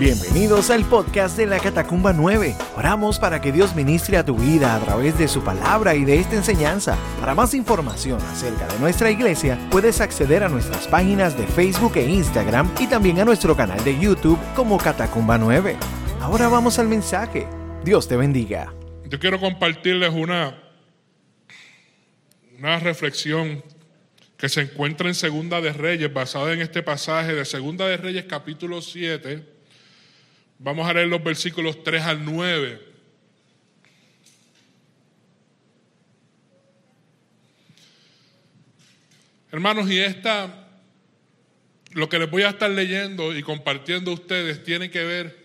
Bienvenidos 0.00 0.70
al 0.70 0.84
podcast 0.84 1.36
de 1.36 1.46
la 1.46 1.60
Catacumba 1.60 2.12
9. 2.12 2.56
Oramos 2.76 3.20
para 3.20 3.40
que 3.40 3.52
Dios 3.52 3.76
ministre 3.76 4.16
a 4.16 4.24
tu 4.24 4.34
vida 4.34 4.74
a 4.74 4.80
través 4.80 5.16
de 5.16 5.28
su 5.28 5.44
palabra 5.44 5.94
y 5.94 6.04
de 6.04 6.18
esta 6.18 6.34
enseñanza. 6.34 6.98
Para 7.20 7.36
más 7.36 7.54
información 7.54 8.20
acerca 8.22 8.66
de 8.66 8.80
nuestra 8.80 9.12
iglesia, 9.12 9.56
puedes 9.70 10.00
acceder 10.00 10.42
a 10.42 10.48
nuestras 10.48 10.88
páginas 10.88 11.38
de 11.38 11.46
Facebook 11.46 11.92
e 11.94 12.10
Instagram 12.10 12.68
y 12.80 12.88
también 12.88 13.20
a 13.20 13.24
nuestro 13.24 13.56
canal 13.56 13.84
de 13.84 13.96
YouTube 13.96 14.38
como 14.56 14.78
Catacumba 14.78 15.38
9. 15.38 15.76
Ahora 16.20 16.48
vamos 16.48 16.80
al 16.80 16.88
mensaje. 16.88 17.46
Dios 17.84 18.08
te 18.08 18.16
bendiga. 18.16 18.74
Yo 19.08 19.20
quiero 19.20 19.38
compartirles 19.38 20.10
una, 20.12 20.60
una 22.58 22.80
reflexión 22.80 23.62
que 24.36 24.48
se 24.48 24.62
encuentra 24.62 25.06
en 25.06 25.14
Segunda 25.14 25.60
de 25.60 25.72
Reyes, 25.72 26.12
basada 26.12 26.52
en 26.52 26.62
este 26.62 26.82
pasaje 26.82 27.32
de 27.32 27.44
Segunda 27.44 27.86
de 27.86 27.96
Reyes 27.96 28.24
capítulo 28.24 28.82
7 28.82 29.53
Vamos 30.58 30.88
a 30.88 30.94
leer 30.94 31.08
los 31.08 31.22
versículos 31.22 31.82
3 31.82 32.02
al 32.02 32.24
9. 32.24 32.80
Hermanos, 39.50 39.88
y 39.90 39.98
esta, 40.00 40.68
lo 41.92 42.08
que 42.08 42.18
les 42.18 42.30
voy 42.30 42.42
a 42.42 42.50
estar 42.50 42.70
leyendo 42.70 43.36
y 43.36 43.42
compartiendo 43.42 44.10
a 44.10 44.14
ustedes 44.14 44.64
tiene 44.64 44.90
que 44.90 45.04
ver 45.04 45.44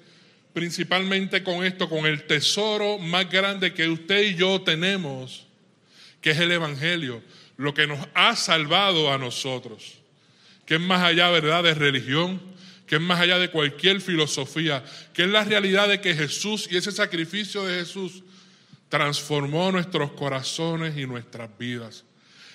principalmente 0.54 1.44
con 1.44 1.64
esto, 1.64 1.88
con 1.88 2.06
el 2.06 2.26
tesoro 2.26 2.98
más 2.98 3.30
grande 3.30 3.74
que 3.74 3.88
usted 3.88 4.24
y 4.24 4.36
yo 4.36 4.62
tenemos, 4.62 5.46
que 6.22 6.32
es 6.32 6.40
el 6.40 6.52
Evangelio, 6.52 7.22
lo 7.58 7.74
que 7.74 7.88
nos 7.88 8.00
ha 8.14 8.36
salvado 8.36 9.14
a 9.14 9.18
nosotros, 9.18 10.00
que 10.66 10.76
es 10.76 10.82
más 10.82 11.04
allá, 11.04 11.30
¿verdad?, 11.30 11.64
de 11.64 11.74
religión, 11.74 12.42
que 12.90 12.96
es 12.96 13.02
más 13.02 13.20
allá 13.20 13.38
de 13.38 13.52
cualquier 13.52 14.02
filosofía, 14.02 14.84
que 15.14 15.22
es 15.22 15.30
la 15.30 15.44
realidad 15.44 15.88
de 15.88 16.02
que 16.02 16.16
Jesús 16.16 16.68
y 16.72 16.76
ese 16.76 16.92
sacrificio 16.92 17.64
de 17.64 17.82
Jesús 17.82 18.24
transformó 18.90 19.72
nuestros 19.72 20.14
corazones 20.14 20.98
y 20.98 21.06
nuestras 21.06 21.56
vidas. 21.60 22.04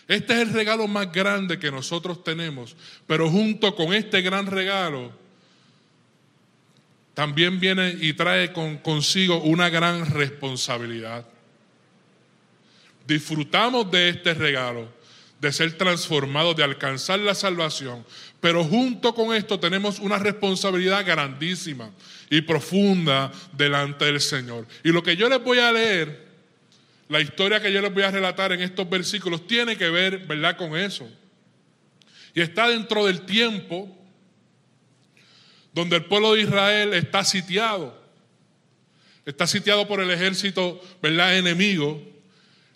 Este 0.08 0.32
es 0.32 0.40
el 0.40 0.52
regalo 0.52 0.88
más 0.88 1.12
grande 1.12 1.60
que 1.60 1.70
nosotros 1.70 2.24
tenemos, 2.24 2.74
pero 3.06 3.30
junto 3.30 3.76
con 3.76 3.94
este 3.94 4.22
gran 4.22 4.46
regalo 4.46 5.12
también 7.14 7.60
viene 7.60 7.96
y 8.00 8.12
trae 8.14 8.52
consigo 8.52 9.40
una 9.40 9.68
gran 9.68 10.04
responsabilidad. 10.10 11.24
Disfrutamos 13.06 13.88
de 13.88 14.08
este 14.08 14.34
regalo, 14.34 14.88
de 15.44 15.52
ser 15.52 15.76
transformados, 15.78 16.56
de 16.56 16.64
alcanzar 16.64 17.20
la 17.20 17.34
salvación, 17.34 18.04
pero 18.40 18.64
junto 18.64 19.14
con 19.14 19.34
esto 19.34 19.60
tenemos 19.60 19.98
una 19.98 20.18
responsabilidad 20.18 21.04
grandísima 21.06 21.90
y 22.30 22.40
profunda 22.40 23.30
delante 23.52 24.06
del 24.06 24.20
Señor. 24.20 24.66
Y 24.82 24.88
lo 24.88 25.02
que 25.02 25.16
yo 25.16 25.28
les 25.28 25.42
voy 25.42 25.58
a 25.58 25.72
leer, 25.72 26.28
la 27.08 27.20
historia 27.20 27.60
que 27.60 27.72
yo 27.72 27.80
les 27.80 27.92
voy 27.92 28.02
a 28.02 28.10
relatar 28.10 28.52
en 28.52 28.62
estos 28.62 28.88
versículos, 28.88 29.46
tiene 29.46 29.76
que 29.76 29.90
ver, 29.90 30.26
¿verdad?, 30.26 30.56
con 30.56 30.76
eso. 30.76 31.08
Y 32.34 32.40
está 32.40 32.68
dentro 32.68 33.06
del 33.06 33.20
tiempo 33.22 33.96
donde 35.72 35.96
el 35.96 36.04
pueblo 36.06 36.34
de 36.34 36.42
Israel 36.42 36.94
está 36.94 37.24
sitiado. 37.24 38.02
Está 39.26 39.46
sitiado 39.46 39.86
por 39.86 40.00
el 40.00 40.10
ejército, 40.10 40.80
¿verdad?, 41.02 41.36
enemigo. 41.36 42.13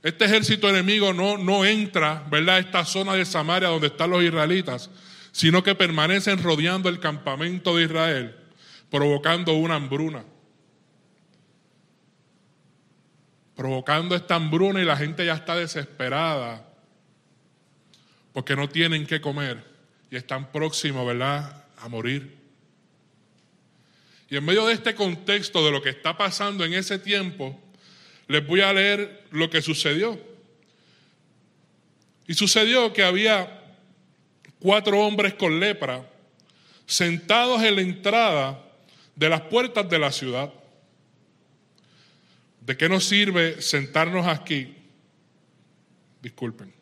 Este 0.08 0.24
ejército 0.24 0.70
enemigo 0.70 1.12
no, 1.12 1.36
no 1.36 1.66
entra, 1.66 2.24
¿verdad?, 2.30 2.56
a 2.56 2.58
esta 2.60 2.84
zona 2.86 3.12
de 3.12 3.26
Samaria 3.26 3.68
donde 3.68 3.88
están 3.88 4.08
los 4.08 4.22
israelitas, 4.22 4.88
sino 5.32 5.62
que 5.62 5.74
permanecen 5.74 6.42
rodeando 6.42 6.88
el 6.88 6.98
campamento 6.98 7.76
de 7.76 7.84
Israel, 7.84 8.34
provocando 8.90 9.52
una 9.52 9.74
hambruna. 9.74 10.24
Provocando 13.54 14.16
esta 14.16 14.36
hambruna 14.36 14.80
y 14.80 14.86
la 14.86 14.96
gente 14.96 15.26
ya 15.26 15.34
está 15.34 15.54
desesperada 15.56 16.66
porque 18.32 18.56
no 18.56 18.66
tienen 18.66 19.06
qué 19.06 19.20
comer 19.20 19.62
y 20.10 20.16
están 20.16 20.50
próximos, 20.50 21.06
¿verdad?, 21.06 21.66
a 21.76 21.88
morir. 21.88 22.34
Y 24.30 24.38
en 24.38 24.44
medio 24.46 24.64
de 24.64 24.72
este 24.72 24.94
contexto 24.94 25.62
de 25.66 25.70
lo 25.70 25.82
que 25.82 25.90
está 25.90 26.16
pasando 26.16 26.64
en 26.64 26.72
ese 26.72 26.98
tiempo, 26.98 27.60
les 28.28 28.46
voy 28.46 28.60
a 28.60 28.72
leer 28.72 29.24
lo 29.30 29.48
que 29.50 29.62
sucedió. 29.62 30.18
Y 32.26 32.34
sucedió 32.34 32.92
que 32.92 33.02
había 33.02 33.64
cuatro 34.58 35.00
hombres 35.00 35.34
con 35.34 35.58
lepra 35.58 36.06
sentados 36.86 37.62
en 37.62 37.76
la 37.76 37.80
entrada 37.80 38.64
de 39.16 39.28
las 39.28 39.40
puertas 39.42 39.88
de 39.88 39.98
la 39.98 40.12
ciudad. 40.12 40.52
¿De 42.60 42.76
qué 42.76 42.88
nos 42.88 43.04
sirve 43.04 43.62
sentarnos 43.62 44.26
aquí? 44.26 44.76
Disculpen. 46.20 46.72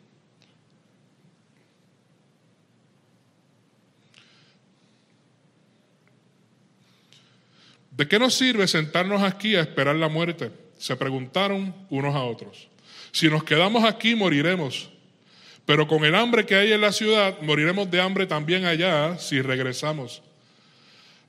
¿De 7.91 8.07
qué 8.07 8.19
nos 8.19 8.33
sirve 8.35 8.67
sentarnos 8.67 9.23
aquí 9.23 9.55
a 9.55 9.61
esperar 9.61 9.95
la 9.95 10.09
muerte? 10.09 10.66
Se 10.77 10.95
preguntaron 10.95 11.73
unos 11.89 12.15
a 12.15 12.23
otros. 12.23 12.67
Si 13.11 13.29
nos 13.29 13.43
quedamos 13.43 13.83
aquí, 13.83 14.15
moriremos. 14.15 14.89
Pero 15.65 15.87
con 15.87 16.05
el 16.05 16.15
hambre 16.15 16.45
que 16.45 16.55
hay 16.55 16.71
en 16.71 16.81
la 16.81 16.91
ciudad, 16.91 17.41
moriremos 17.41 17.91
de 17.91 17.99
hambre 17.99 18.25
también 18.25 18.65
allá 18.65 19.17
si 19.17 19.41
regresamos. 19.41 20.21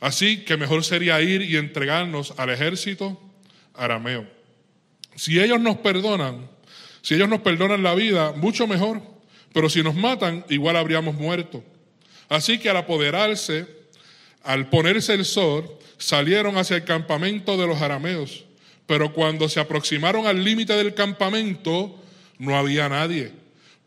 Así 0.00 0.44
que 0.44 0.56
mejor 0.56 0.84
sería 0.84 1.20
ir 1.20 1.42
y 1.42 1.56
entregarnos 1.56 2.34
al 2.37 2.50
ejército 2.50 3.20
arameo. 3.75 4.26
Si 5.16 5.41
ellos 5.41 5.60
nos 5.60 5.78
perdonan, 5.78 6.48
si 7.03 7.14
ellos 7.14 7.28
nos 7.28 7.41
perdonan 7.41 7.82
la 7.82 7.94
vida, 7.94 8.32
mucho 8.32 8.66
mejor. 8.66 9.03
Pero 9.53 9.69
si 9.69 9.82
nos 9.82 9.94
matan, 9.94 10.44
igual 10.48 10.76
habríamos 10.76 11.14
muerto. 11.14 11.64
Así 12.28 12.58
que 12.58 12.70
al 12.70 12.76
apoderarse, 12.76 13.66
al 14.42 14.69
ponerse 14.69 15.14
el 15.14 15.25
sol, 15.25 15.69
salieron 15.97 16.58
hacia 16.58 16.76
el 16.76 16.84
campamento 16.84 17.56
de 17.56 17.66
los 17.66 17.81
arameos. 17.81 18.44
Pero 18.88 19.12
cuando 19.12 19.49
se 19.49 19.60
aproximaron 19.60 20.26
al 20.26 20.43
límite 20.43 20.72
del 20.72 20.94
campamento, 20.94 22.03
no 22.38 22.56
había 22.56 22.88
nadie 22.88 23.31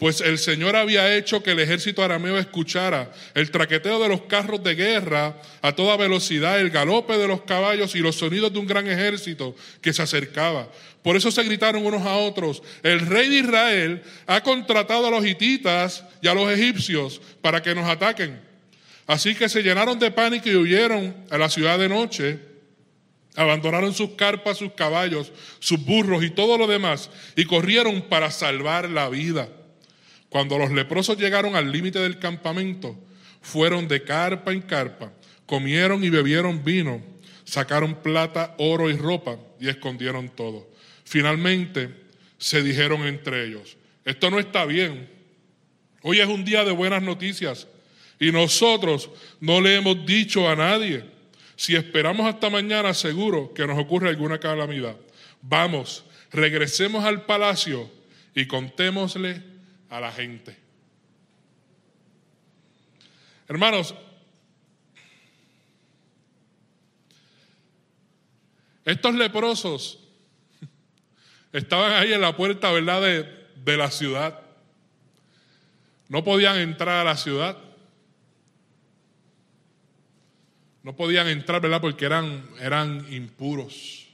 pues 0.02 0.20
el 0.20 0.40
Señor 0.40 0.76
había 0.76 1.16
hecho 1.16 1.44
que 1.44 1.52
el 1.52 1.60
ejército 1.60 2.04
arameo 2.04 2.36
escuchara 2.40 3.12
el 3.36 3.52
traqueteo 3.52 4.02
de 4.02 4.10
los 4.10 4.24
carros 4.24 4.64
de 4.64 4.74
guerra 4.74 5.40
a 5.62 5.76
toda 5.76 5.96
velocidad, 5.96 6.60
el 6.60 6.72
galope 6.72 7.20
de 7.20 7.28
los 7.28 7.44
caballos 7.44 7.94
y 7.94 8.00
los 8.00 8.16
sonidos 8.16 8.52
de 8.52 8.58
un 8.58 8.66
gran 8.66 8.88
ejército 8.88 9.56
que 9.80 9.94
se 9.94 10.02
acercaba. 10.02 10.68
Por 11.04 11.18
eso 11.18 11.30
se 11.30 11.44
gritaron 11.44 11.86
unos 11.86 12.02
a 12.02 12.16
otros, 12.16 12.64
el 12.82 13.02
rey 13.02 13.30
de 13.30 13.38
Israel 13.42 14.02
ha 14.26 14.42
contratado 14.42 15.06
a 15.06 15.12
los 15.12 15.24
hititas 15.24 16.04
y 16.20 16.28
a 16.28 16.34
los 16.34 16.52
egipcios 16.52 17.22
para 17.40 17.62
que 17.62 17.76
nos 17.76 17.88
ataquen. 17.88 18.42
Así 19.06 19.36
que 19.36 19.50
se 19.50 19.62
llenaron 19.62 20.00
de 20.00 20.10
pánico 20.10 20.50
y 20.50 20.56
huyeron 20.56 21.16
a 21.30 21.38
la 21.38 21.48
ciudad 21.48 21.78
de 21.78 21.90
noche, 21.90 22.40
abandonaron 23.36 23.94
sus 23.94 24.12
carpas, 24.12 24.58
sus 24.58 24.74
caballos, 24.74 25.32
sus 25.60 25.84
burros 25.84 26.24
y 26.24 26.30
todo 26.30 26.58
lo 26.58 26.68
demás 26.68 27.10
y 27.36 27.46
corrieron 27.46 28.02
para 28.04 28.32
salvar 28.32 28.90
la 28.90 29.10
vida. 29.10 29.50
Cuando 30.30 30.58
los 30.58 30.72
leprosos 30.72 31.18
llegaron 31.18 31.56
al 31.56 31.72
límite 31.72 32.00
del 32.00 32.20
campamento, 32.20 32.98
fueron 33.42 33.88
de 33.88 34.04
carpa 34.04 34.52
en 34.52 34.62
carpa, 34.62 35.12
comieron 35.46 36.04
y 36.04 36.10
bebieron 36.10 36.64
vino, 36.64 37.02
sacaron 37.44 37.96
plata, 37.96 38.56
oro 38.58 38.90
y 38.90 38.96
ropa 38.96 39.38
y 39.60 39.70
escondieron 39.70 40.30
todo. 40.30 40.70
Finalmente 41.04 41.90
se 42.38 42.64
dijeron 42.64 43.06
entre 43.06 43.46
ellos, 43.46 43.78
esto 44.06 44.30
no 44.30 44.40
está 44.40 44.66
bien. 44.66 45.10
Hoy 46.02 46.20
es 46.20 46.28
un 46.28 46.44
día 46.44 46.64
de 46.64 46.72
buenas 46.72 47.04
noticias 47.04 47.68
y 48.20 48.32
nosotros 48.32 49.10
no 49.40 49.62
le 49.62 49.76
hemos 49.76 50.06
dicho 50.06 50.50
a 50.50 50.56
nadie. 50.56 51.04
Si 51.62 51.76
esperamos 51.76 52.26
hasta 52.26 52.50
mañana, 52.50 52.92
seguro 52.92 53.54
que 53.54 53.68
nos 53.68 53.78
ocurre 53.78 54.10
alguna 54.10 54.40
calamidad. 54.40 54.96
Vamos, 55.44 56.04
regresemos 56.32 57.06
al 57.06 57.28
palacio 57.28 57.88
y 58.34 58.48
contémosle 58.48 59.44
a 59.88 60.00
la 60.00 60.12
gente. 60.12 60.58
Hermanos, 63.48 63.94
estos 68.84 69.14
leprosos 69.14 70.00
estaban 71.54 71.94
ahí 71.94 72.12
en 72.12 72.22
la 72.22 72.36
puerta, 72.36 72.72
¿verdad?, 72.72 73.04
de, 73.04 73.48
de 73.64 73.78
la 73.78 73.92
ciudad. 73.92 74.42
No 76.10 76.24
podían 76.24 76.58
entrar 76.58 77.02
a 77.02 77.04
la 77.04 77.18
ciudad. 77.18 77.56
No 80.84 80.96
podían 80.96 81.28
entrar, 81.28 81.62
¿verdad? 81.62 81.82
Porque 81.82 82.06
eran, 82.06 82.44
eran 82.60 83.06
impuros. 83.14 84.08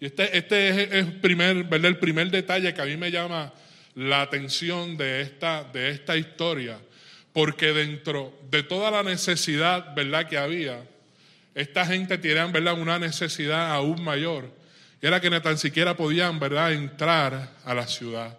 Y 0.00 0.06
este, 0.06 0.36
este 0.36 0.68
es, 0.68 0.92
el 0.92 1.20
primer, 1.20 1.66
el 1.72 1.98
primer 1.98 2.30
detalle 2.30 2.72
que 2.74 2.82
a 2.82 2.84
mí 2.84 2.96
me 2.96 3.10
llama 3.10 3.52
la 3.94 4.22
atención 4.22 4.96
de 4.96 5.22
esta, 5.22 5.64
de 5.64 5.90
esta 5.90 6.16
historia. 6.16 6.78
porque 7.32 7.72
dentro 7.72 8.36
de 8.50 8.64
toda 8.64 8.90
la 8.90 9.04
necesidad, 9.04 9.94
¿verdad?, 9.94 10.26
que 10.28 10.36
había, 10.36 10.82
esta 11.54 11.86
gente 11.86 12.18
tenía, 12.18 12.46
¿verdad?, 12.46 12.74
una 12.74 12.98
necesidad 12.98 13.70
aún 13.70 14.02
mayor. 14.02 14.50
Y 15.00 15.06
era 15.06 15.20
que 15.20 15.30
ni 15.30 15.38
tan 15.40 15.56
siquiera 15.56 15.96
podían, 15.96 16.40
¿verdad?, 16.40 16.72
entrar 16.72 17.52
a 17.64 17.74
la 17.74 17.86
ciudad. 17.86 18.36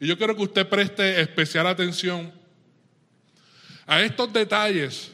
Y 0.00 0.08
yo 0.08 0.18
quiero 0.18 0.34
que 0.34 0.42
usted 0.42 0.66
preste 0.66 1.20
especial 1.20 1.68
atención 1.68 2.32
a 3.88 4.02
estos 4.02 4.32
detalles. 4.32 5.10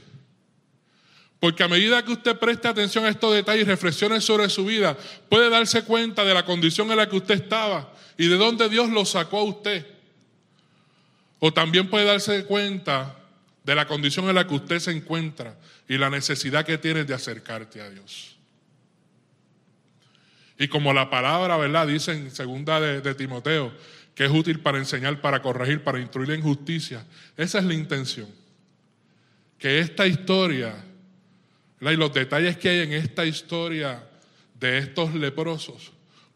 Porque 1.41 1.62
a 1.62 1.69
medida 1.69 2.05
que 2.05 2.12
usted 2.12 2.38
preste 2.38 2.69
atención 2.69 3.05
a 3.05 3.09
estos 3.09 3.32
detalles 3.32 3.62
y 3.62 3.69
reflexione 3.69 4.21
sobre 4.21 4.50
su 4.50 4.67
vida, 4.67 4.97
puede 5.29 5.49
darse 5.49 5.85
cuenta 5.85 6.25
de 6.25 6.35
la 6.35 6.44
condición 6.44 6.91
en 6.91 6.99
la 6.99 7.09
que 7.09 7.17
usted 7.17 7.35
estaba 7.35 7.93
y 8.19 8.26
de 8.26 8.37
dónde 8.37 8.69
Dios 8.69 8.91
lo 8.91 9.05
sacó 9.05 9.38
a 9.38 9.44
usted. 9.44 9.87
O 11.38 11.53
también 11.53 11.88
puede 11.88 12.05
darse 12.05 12.44
cuenta 12.44 13.17
de 13.62 13.75
la 13.75 13.87
condición 13.87 14.29
en 14.29 14.35
la 14.35 14.47
que 14.47 14.55
usted 14.55 14.79
se 14.79 14.91
encuentra 14.91 15.56
y 15.88 15.97
la 15.97 16.11
necesidad 16.11 16.65
que 16.65 16.79
tiene 16.79 17.05
de 17.05 17.15
acercarte 17.15 17.81
a 17.81 17.91
Dios. 17.91 18.37
Y 20.59 20.69
como 20.69 20.93
la 20.93 21.11
palabra, 21.11 21.56
¿verdad? 21.56 21.87
Dice 21.87 22.12
en 22.12 22.31
segunda 22.31 22.81
de, 22.81 23.15
Timoteo, 23.15 23.73
que 24.15 24.25
es 24.25 24.31
útil 24.31 24.61
para 24.61 24.79
enseñar, 24.79 25.21
para 25.21 25.43
corregir, 25.43 25.82
para 25.82 26.00
instruir 26.00 26.31
en 26.31 26.43
justicia. 26.43 27.05
Esa 27.37 27.59
es 27.59 27.65
la 27.65 27.75
intención. 27.75 28.44
Que 29.64 29.78
esta 29.78 30.06
historia, 30.06 30.75
y 31.81 31.96
los 31.96 32.12
detalles 32.12 32.58
que 32.58 32.69
hay 32.69 32.81
en 32.81 32.93
esta 32.93 33.25
historia 33.25 34.06
de 34.61 34.76
estos 34.76 35.14
leprosos 35.14 35.90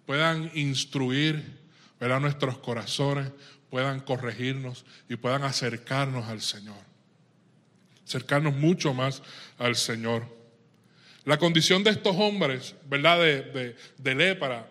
puedan 0.07 0.51
instruir 0.55 1.45
¿verdad? 2.01 2.21
nuestros 2.21 2.57
corazones, 2.57 3.31
puedan 3.69 4.01
corregirnos 4.01 4.87
y 5.11 5.17
puedan 5.17 5.43
acercarnos 5.43 6.27
al 6.27 6.41
Señor. 6.41 6.79
Acercarnos 8.07 8.55
mucho 8.55 8.95
más 8.95 9.23
al 9.59 9.77
Señor. 9.77 10.25
La 11.27 11.37
condición 11.37 11.85
de 11.85 11.91
estos 11.91 12.17
hombres, 12.17 12.77
¿verdad? 12.89 13.19
De, 13.19 13.43
de, 13.43 13.77
de 13.99 14.15
lepra, 14.15 14.67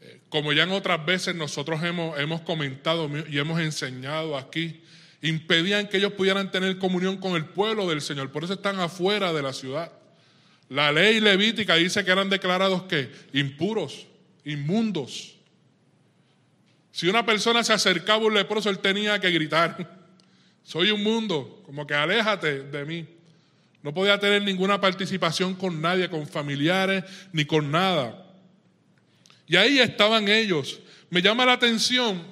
eh, 0.00 0.18
como 0.30 0.52
ya 0.52 0.64
en 0.64 0.72
otras 0.72 1.06
veces 1.06 1.36
nosotros 1.36 1.80
hemos, 1.84 2.18
hemos 2.18 2.40
comentado 2.40 3.08
y 3.28 3.38
hemos 3.38 3.60
enseñado 3.60 4.36
aquí, 4.36 4.82
impedían 5.22 5.88
que 5.88 5.96
ellos 5.96 6.12
pudieran 6.12 6.50
tener 6.50 6.78
comunión 6.78 7.16
con 7.16 7.34
el 7.34 7.44
pueblo 7.44 7.88
del 7.88 8.00
Señor. 8.00 8.30
Por 8.30 8.44
eso 8.44 8.54
están 8.54 8.78
afuera 8.80 9.32
de 9.32 9.42
la 9.42 9.52
ciudad. 9.52 9.92
La 10.68 10.92
ley 10.92 11.20
levítica 11.20 11.74
dice 11.74 12.04
que 12.04 12.10
eran 12.10 12.28
declarados 12.28 12.82
que 12.84 13.10
impuros, 13.32 14.06
inmundos. 14.44 15.36
Si 16.92 17.08
una 17.08 17.24
persona 17.24 17.64
se 17.64 17.72
acercaba 17.72 18.22
a 18.22 18.26
un 18.26 18.34
leproso, 18.34 18.70
él 18.70 18.78
tenía 18.80 19.18
que 19.18 19.30
gritar, 19.30 19.98
soy 20.62 20.90
un 20.90 21.02
mundo, 21.02 21.62
como 21.64 21.86
que 21.86 21.94
aléjate 21.94 22.64
de 22.64 22.84
mí. 22.84 23.06
No 23.82 23.94
podía 23.94 24.18
tener 24.18 24.42
ninguna 24.42 24.80
participación 24.80 25.54
con 25.54 25.80
nadie, 25.80 26.10
con 26.10 26.26
familiares, 26.26 27.04
ni 27.32 27.44
con 27.44 27.70
nada. 27.70 28.26
Y 29.46 29.56
ahí 29.56 29.78
estaban 29.78 30.28
ellos. 30.28 30.80
Me 31.10 31.22
llama 31.22 31.46
la 31.46 31.54
atención 31.54 32.22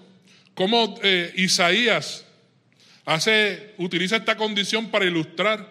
cómo 0.54 0.98
eh, 1.02 1.32
Isaías 1.36 2.25
hace, 3.06 3.74
utiliza 3.78 4.16
esta 4.16 4.36
condición 4.36 4.90
para 4.90 5.06
ilustrar 5.06 5.66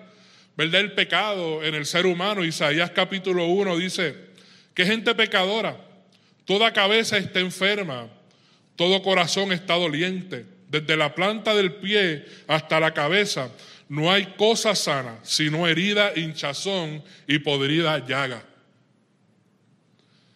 ¿verdad? 0.58 0.82
el 0.82 0.94
pecado 0.94 1.64
en 1.64 1.76
el 1.76 1.86
ser 1.86 2.08
humano. 2.08 2.44
Isaías 2.44 2.90
capítulo 2.92 3.46
1 3.46 3.78
dice, 3.78 4.16
que 4.74 4.86
gente 4.86 5.14
pecadora, 5.14 5.78
toda 6.46 6.74
cabeza 6.74 7.18
está 7.18 7.40
enferma, 7.40 8.08
todo 8.76 9.04
corazón 9.04 9.52
está 9.52 9.76
doliente. 9.76 10.46
Desde 10.70 10.98
la 10.98 11.14
planta 11.14 11.54
del 11.54 11.74
pie 11.74 12.26
hasta 12.48 12.80
la 12.80 12.94
cabeza 12.94 13.52
no 13.88 14.12
hay 14.12 14.26
cosa 14.38 14.76
sana, 14.76 15.20
sino 15.24 15.68
herida, 15.68 16.12
hinchazón 16.16 17.04
y 17.28 17.40
podrida 17.40 18.06
llaga. 18.06 18.44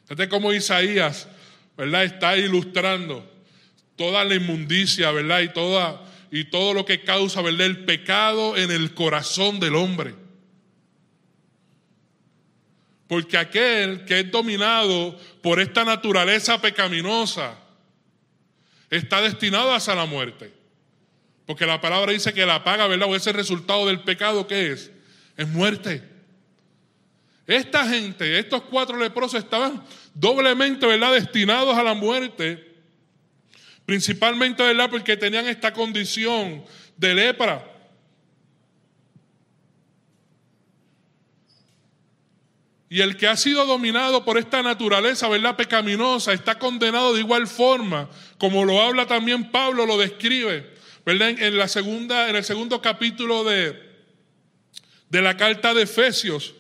Fíjate 0.06 0.30
cómo 0.30 0.54
Isaías, 0.54 1.28
¿verdad? 1.76 2.04
Está 2.04 2.38
ilustrando 2.38 3.30
toda 3.96 4.24
la 4.24 4.36
inmundicia, 4.36 5.12
¿verdad? 5.12 5.42
Y, 5.42 5.50
toda, 5.50 6.02
y 6.32 6.46
todo 6.46 6.74
lo 6.74 6.86
que 6.86 7.04
causa, 7.04 7.42
¿verdad? 7.42 7.68
El 7.68 7.86
pecado 7.86 8.58
en 8.58 8.72
el 8.72 8.94
corazón 8.94 9.60
del 9.60 9.76
hombre. 9.76 10.16
Porque 13.08 13.38
aquel 13.38 14.06
que 14.06 14.20
es 14.20 14.32
dominado 14.32 15.18
por 15.42 15.60
esta 15.60 15.84
naturaleza 15.84 16.62
pecaminosa, 16.62 17.58
está 18.90 19.22
destinado 19.22 19.74
hacia 19.74 19.96
la 19.96 20.06
muerte. 20.06 20.54
Porque 21.46 21.66
la 21.66 21.82
palabra 21.82 22.12
dice 22.12 22.34
que 22.34 22.46
la 22.46 22.64
paga, 22.64 22.86
¿verdad? 22.88 23.10
O 23.10 23.16
ese 23.16 23.34
resultado 23.34 23.88
del 23.88 24.02
pecado, 24.02 24.46
¿qué 24.46 24.72
es? 24.72 24.92
Es 25.36 25.48
muerte. 25.48 26.04
Esta 27.48 27.88
gente, 27.88 28.38
estos 28.38 28.62
cuatro 28.64 28.98
leprosos 28.98 29.44
estaban 29.44 29.84
doblemente, 30.14 30.86
¿verdad? 30.86 31.14
Destinados 31.14 31.76
a 31.76 31.82
la 31.82 31.96
muerte. 31.96 32.69
Principalmente, 33.90 34.62
¿verdad? 34.62 34.88
Porque 34.88 35.18
tenían 35.18 35.48
esta 35.48 35.74
condición 35.74 36.64
de 36.96 37.16
lepra. 37.16 37.66
Y 42.88 43.02
el 43.02 43.18
que 43.18 43.26
ha 43.26 43.36
sido 43.36 43.66
dominado 43.66 44.24
por 44.24 44.38
esta 44.38 44.62
naturaleza, 44.62 45.28
¿verdad? 45.28 45.56
Pecaminosa, 45.56 46.34
está 46.34 46.60
condenado 46.60 47.16
de 47.16 47.22
igual 47.22 47.48
forma, 47.48 48.08
como 48.38 48.64
lo 48.64 48.80
habla 48.80 49.08
también 49.08 49.50
Pablo, 49.50 49.88
lo 49.88 49.98
describe, 49.98 50.72
¿verdad? 51.04 51.30
En, 51.30 51.58
la 51.58 51.68
segunda, 51.68 52.30
en 52.30 52.36
el 52.36 52.44
segundo 52.44 52.84
capítulo 52.84 53.44
de, 53.44 53.76
de 55.10 55.22
la 55.24 55.36
carta 55.36 55.74
de 55.74 55.82
Efesios, 55.82 56.54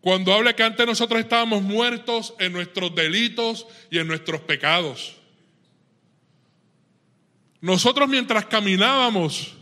cuando 0.00 0.34
habla 0.34 0.56
que 0.56 0.64
antes 0.64 0.84
nosotros 0.84 1.20
estábamos 1.20 1.62
muertos 1.62 2.34
en 2.40 2.52
nuestros 2.52 2.92
delitos 2.96 3.64
y 3.92 4.00
en 4.00 4.08
nuestros 4.08 4.40
pecados. 4.40 5.21
Nosotros 7.62 8.08
mientras 8.08 8.44
caminábamos 8.46 9.54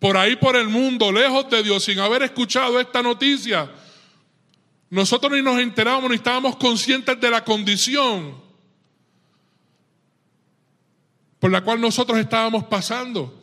por 0.00 0.16
ahí 0.16 0.36
por 0.36 0.56
el 0.56 0.68
mundo, 0.68 1.10
lejos 1.10 1.48
de 1.48 1.62
Dios, 1.62 1.84
sin 1.84 2.00
haber 2.00 2.24
escuchado 2.24 2.78
esta 2.80 3.00
noticia, 3.00 3.70
nosotros 4.90 5.32
ni 5.32 5.40
nos 5.40 5.60
enterábamos 5.60 6.10
ni 6.10 6.16
estábamos 6.16 6.56
conscientes 6.56 7.18
de 7.20 7.30
la 7.30 7.44
condición 7.44 8.42
por 11.38 11.52
la 11.52 11.62
cual 11.62 11.80
nosotros 11.80 12.18
estábamos 12.18 12.64
pasando. 12.64 13.34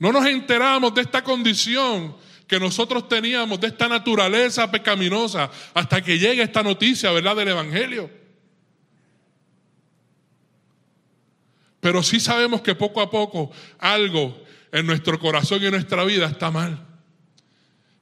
No 0.00 0.10
nos 0.10 0.26
enteramos 0.26 0.92
de 0.94 1.02
esta 1.02 1.22
condición 1.22 2.16
que 2.48 2.58
nosotros 2.58 3.06
teníamos, 3.08 3.60
de 3.60 3.68
esta 3.68 3.86
naturaleza 3.86 4.68
pecaminosa, 4.68 5.48
hasta 5.74 6.02
que 6.02 6.18
llegue 6.18 6.42
esta 6.42 6.64
noticia, 6.64 7.12
¿verdad?, 7.12 7.36
del 7.36 7.48
Evangelio. 7.48 8.10
Pero 11.80 12.02
sí 12.02 12.20
sabemos 12.20 12.60
que 12.60 12.74
poco 12.74 13.00
a 13.00 13.10
poco 13.10 13.50
algo 13.78 14.38
en 14.72 14.86
nuestro 14.86 15.18
corazón 15.18 15.62
y 15.62 15.66
en 15.66 15.72
nuestra 15.72 16.04
vida 16.04 16.26
está 16.26 16.50
mal. 16.50 16.86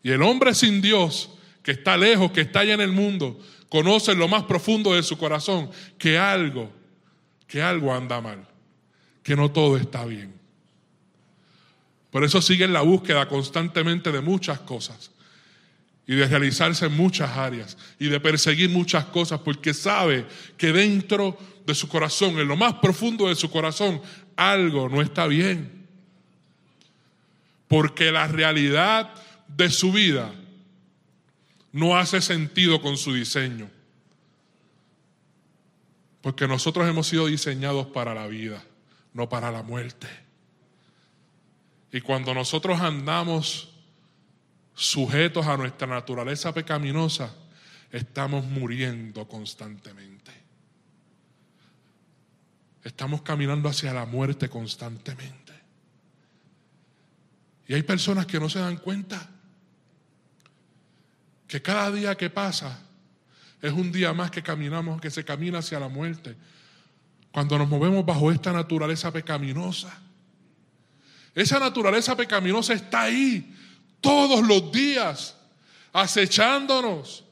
Y 0.03 0.11
el 0.11 0.23
hombre 0.23 0.55
sin 0.55 0.81
Dios, 0.81 1.31
que 1.63 1.73
está 1.73 1.97
lejos, 1.97 2.33
que 2.33 2.43
está 2.43 2.61
allá 2.61 2.75
en 2.75 2.81
el 2.81 2.93
mundo, 2.93 3.39
conoce 3.69 4.13
en 4.13 4.19
lo 4.19 4.29
más 4.29 4.45
profundo 4.45 4.95
de 4.95 5.03
su 5.03 5.19
corazón 5.19 5.71
que 5.99 6.19
algo, 6.19 6.73
que 7.47 7.63
algo 7.63 7.95
anda 7.95 8.21
mal, 8.21 8.47
que 9.23 9.37
no 9.37 9.51
todo 9.51 9.77
está 9.77 10.05
bien. 10.05 10.35
Por 12.11 12.25
eso 12.25 12.41
sigue 12.41 12.65
en 12.65 12.73
la 12.73 12.81
búsqueda 12.81 13.29
constantemente 13.29 14.11
de 14.11 14.21
muchas 14.21 14.61
cosas 14.61 15.11
y 16.07 16.15
de 16.15 16.27
realizarse 16.27 16.87
en 16.87 16.97
muchas 16.97 17.37
áreas 17.37 17.77
y 17.99 18.09
de 18.09 18.19
perseguir 18.19 18.71
muchas 18.71 19.05
cosas 19.07 19.41
porque 19.41 19.75
sabe 19.75 20.27
que 20.57 20.73
dentro 20.73 21.39
de 21.69 21.75
su 21.75 21.87
corazón, 21.87 22.39
en 22.39 22.49
lo 22.49 22.57
más 22.57 22.77
profundo 22.77 23.29
de 23.29 23.35
su 23.35 23.51
corazón, 23.51 24.01
algo 24.37 24.89
no 24.89 25.03
está 25.03 25.27
bien. 25.27 25.87
Porque 27.69 28.11
la 28.11 28.27
realidad 28.27 29.13
de 29.49 29.69
su 29.69 29.93
vida 29.93 30.33
no 31.73 31.99
hace 31.99 32.23
sentido 32.23 32.81
con 32.81 32.97
su 32.97 33.13
diseño. 33.13 33.69
Porque 36.23 36.49
nosotros 36.49 36.89
hemos 36.89 37.07
sido 37.07 37.27
diseñados 37.27 37.89
para 37.89 38.15
la 38.15 38.27
vida, 38.29 38.65
no 39.13 39.29
para 39.29 39.53
la 39.53 39.63
muerte. 39.63 40.09
Y 41.93 42.01
cuando 42.01 42.33
nosotros 42.33 42.81
andamos 42.81 43.75
sujetos 44.75 45.47
a 45.47 45.59
nuestra 45.59 45.87
naturaleza 45.87 46.55
pecaminosa, 46.55 47.35
estamos 47.93 48.47
muriendo 48.47 49.29
constantemente. 49.29 50.38
Estamos 52.89 53.21
caminando 53.21 53.69
hacia 53.69 53.93
la 53.93 54.07
muerte 54.07 54.49
constantemente. 54.49 55.53
Y 57.67 57.75
hay 57.75 57.83
personas 57.83 58.25
que 58.25 58.41
no 58.41 58.49
se 58.49 58.61
dan 58.61 58.79
cuenta 58.79 59.29
que 61.47 61.61
cada 61.61 61.91
día 61.91 62.17
que 62.17 62.31
pasa 62.31 62.81
es 63.61 63.73
un 63.73 63.93
día 63.93 64.15
más 64.15 64.31
que 64.31 64.43
caminamos, 64.43 65.03
que 65.03 65.11
se 65.11 65.23
camina 65.23 65.59
hacia 65.59 65.79
la 65.79 65.89
muerte. 65.89 66.35
Cuando 67.31 67.59
nos 67.59 67.69
movemos 67.69 68.07
bajo 68.07 68.33
esta 68.33 68.53
naturaleza 68.55 69.13
pecaminosa, 69.13 69.93
Esa 71.35 71.59
naturaleza 71.61 72.17
pecaminosa 72.17 72.73
está 72.73 73.03
ahí 73.03 73.55
todos 74.01 74.45
los 74.49 74.73
días, 74.73 75.37
acechándonos, 75.93 77.23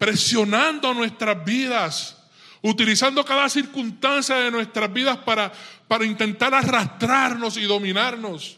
presionando 0.00 0.94
nuestras 0.94 1.44
vidas, 1.44 2.16
utilizando 2.62 3.22
cada 3.22 3.50
circunstancia 3.50 4.36
de 4.36 4.50
nuestras 4.50 4.90
vidas 4.90 5.18
para, 5.18 5.52
para 5.86 6.06
intentar 6.06 6.54
arrastrarnos 6.54 7.58
y 7.58 7.64
dominarnos. 7.64 8.56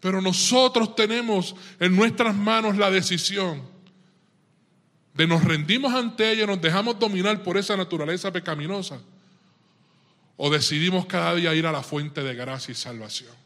Pero 0.00 0.20
nosotros 0.20 0.94
tenemos 0.94 1.56
en 1.80 1.96
nuestras 1.96 2.36
manos 2.36 2.76
la 2.76 2.90
decisión 2.90 3.62
de 5.14 5.26
nos 5.26 5.42
rendimos 5.44 5.94
ante 5.94 6.30
ella, 6.30 6.44
nos 6.44 6.60
dejamos 6.60 6.98
dominar 6.98 7.42
por 7.42 7.56
esa 7.56 7.74
naturaleza 7.74 8.30
pecaminosa, 8.30 9.00
o 10.36 10.50
decidimos 10.50 11.06
cada 11.06 11.34
día 11.36 11.54
ir 11.54 11.64
a 11.66 11.72
la 11.72 11.82
fuente 11.82 12.22
de 12.22 12.34
gracia 12.34 12.72
y 12.72 12.74
salvación. 12.74 13.45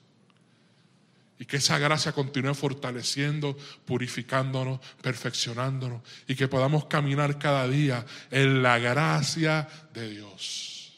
Y 1.41 1.47
que 1.47 1.57
esa 1.57 1.79
gracia 1.79 2.13
continúe 2.13 2.55
fortaleciendo, 2.55 3.57
purificándonos, 3.87 4.79
perfeccionándonos, 5.01 6.03
y 6.29 6.37
que 6.37 6.47
podamos 6.49 6.85
caminar 6.85 7.39
cada 7.39 7.67
día 7.67 8.05
en 8.31 8.63
la 8.63 8.79
gracia 8.79 9.67
de 9.95 10.11
Dios. 10.11 10.93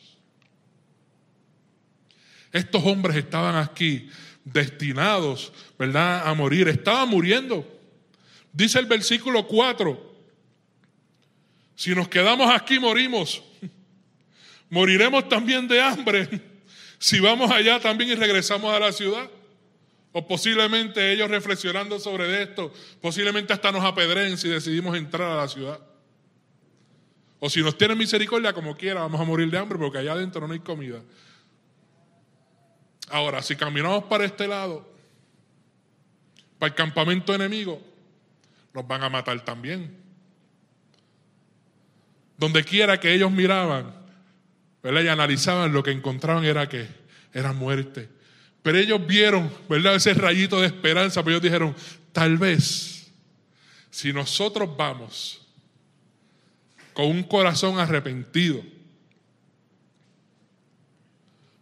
Estos 2.51 2.85
hombres 2.85 3.17
estaban 3.17 3.55
aquí 3.55 4.11
destinados, 4.45 5.53
¿verdad?, 5.79 6.29
a 6.29 6.35
morir. 6.35 6.69
Estaban 6.69 7.09
muriendo. 7.09 7.65
Dice 8.53 8.81
el 8.81 8.87
versículo 8.87 9.47
4, 9.47 10.13
si 11.77 11.95
nos 11.95 12.09
quedamos 12.09 12.53
aquí 12.53 12.81
morimos. 12.81 13.43
Moriremos 14.69 15.29
también 15.29 15.69
de 15.69 15.81
hambre 15.81 16.29
si 16.99 17.21
vamos 17.21 17.51
allá 17.51 17.79
también 17.79 18.11
y 18.11 18.15
regresamos 18.15 18.75
a 18.75 18.81
la 18.81 18.91
ciudad. 18.91 19.31
O 20.13 20.27
posiblemente 20.27 21.13
ellos 21.13 21.31
reflexionando 21.31 21.99
sobre 21.99 22.43
esto, 22.43 22.73
posiblemente 23.01 23.53
hasta 23.53 23.73
nos 23.73 23.83
apedren 23.83 24.37
si 24.37 24.49
decidimos 24.49 24.97
entrar 24.97 25.31
a 25.31 25.37
la 25.37 25.49
ciudad. 25.49 25.81
O 27.41 27.49
si 27.51 27.63
nos 27.63 27.77
tienen 27.77 27.99
misericordia 27.99 28.53
como 28.53 28.77
quiera, 28.77 29.01
vamos 29.01 29.21
a 29.21 29.25
morir 29.25 29.51
de 29.51 29.59
hambre 29.59 29.79
porque 29.79 29.99
allá 29.99 30.13
adentro 30.13 30.47
no 30.47 30.53
hay 30.53 30.61
comida. 30.61 31.03
Ahora, 33.09 33.43
si 33.43 33.57
caminamos 33.57 34.05
para 34.05 34.25
este 34.25 34.47
lado, 34.47 34.89
para 36.59 36.69
el 36.69 36.75
campamento 36.75 37.35
enemigo, 37.35 37.83
nos 38.73 38.87
van 38.87 39.03
a 39.03 39.09
matar 39.09 39.45
también. 39.45 39.97
Donde 42.37 42.65
quiera 42.65 43.01
que 43.01 43.13
ellos 43.13 43.31
miraban, 43.31 43.95
¿verdad? 44.83 45.03
Y 45.03 45.09
analizaban, 45.09 45.73
lo 45.73 45.83
que 45.83 45.91
encontraban 45.91 46.45
era 46.45 46.69
que 46.69 46.87
era 47.33 47.53
muerte. 47.53 48.09
Pero 48.63 48.79
ellos 48.79 49.05
vieron, 49.07 49.51
¿verdad? 49.69 49.97
Ese 49.97 50.15
rayito 50.15 50.61
de 50.61 50.69
esperanza, 50.69 51.23
pero 51.23 51.37
ellos 51.37 51.43
dijeron, 51.43 51.75
tal 52.13 52.39
vez, 52.39 53.11
si 53.91 54.13
nosotros 54.13 54.77
vamos 54.77 55.41
con 56.95 57.07
un 57.07 57.23
corazón 57.25 57.79
arrepentido, 57.81 58.63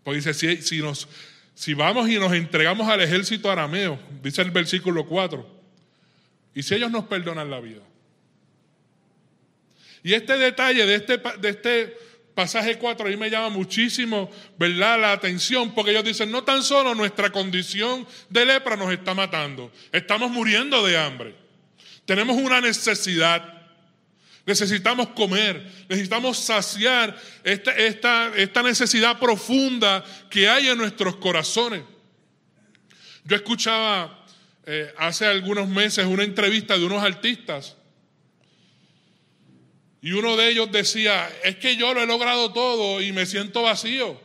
pues 0.05 0.25
dice, 0.25 0.35
si, 0.35 0.63
si 0.63 0.79
nos, 0.79 1.09
si 1.55 1.73
vamos 1.73 2.09
y 2.09 2.19
nos 2.19 2.33
entregamos 2.33 2.89
al 2.89 3.01
ejército 3.01 3.51
arameo, 3.51 3.99
dice 4.23 4.43
el 4.43 4.51
versículo 4.51 5.07
4, 5.07 5.61
y 6.55 6.63
si 6.63 6.75
ellos 6.75 6.91
nos 6.91 7.05
perdonan 7.05 7.51
la 7.51 7.61
vida. 7.61 7.83
Y 10.03 10.15
este 10.15 10.37
detalle 10.37 10.87
de 10.87 10.95
este, 10.95 11.19
de 11.19 11.49
este 11.49 11.97
pasaje 12.41 12.79
4 12.79 13.07
a 13.07 13.11
mí 13.11 13.19
me 13.19 13.29
llama 13.29 13.51
muchísimo, 13.51 14.31
¿verdad?, 14.59 14.99
la 14.99 15.13
atención, 15.13 15.75
porque 15.75 15.91
ellos 15.91 16.05
dicen, 16.05 16.31
no 16.31 16.43
tan 16.43 16.63
solo 16.63 16.95
nuestra 16.95 17.31
condición 17.31 18.07
de 18.31 18.47
lepra 18.47 18.77
nos 18.77 18.91
está 18.91 19.13
matando, 19.13 19.71
estamos 19.93 20.31
muriendo 20.31 20.83
de 20.87 20.97
hambre. 20.97 21.35
Tenemos 22.07 22.39
una 22.39 22.63
necesidad. 22.63 23.61
Necesitamos 24.47 25.09
comer, 25.09 25.71
necesitamos 25.87 26.39
saciar 26.39 27.15
esta, 27.45 27.73
esta, 27.73 28.33
esta 28.35 28.63
necesidad 28.63 29.19
profunda 29.19 30.03
que 30.31 30.49
hay 30.49 30.69
en 30.69 30.79
nuestros 30.79 31.17
corazones. 31.17 31.83
Yo 33.25 33.37
escuchaba 33.37 34.25
eh, 34.65 34.95
hace 34.97 35.27
algunos 35.27 35.69
meses 35.69 36.07
una 36.07 36.25
entrevista 36.25 36.79
de 36.79 36.87
unos 36.87 37.03
artistas 37.03 37.77
y 40.03 40.13
uno 40.13 40.37
de 40.37 40.51
ellos 40.51 40.73
decía, 40.73 41.29
es 41.45 41.57
que 41.57 41.77
yo 41.77 41.93
lo 41.93 42.03
he 42.03 42.07
logrado 42.07 42.53
todo 42.53 43.03
y 43.03 43.13
me 43.13 43.27
siento 43.27 43.63
vacío. 43.63 44.19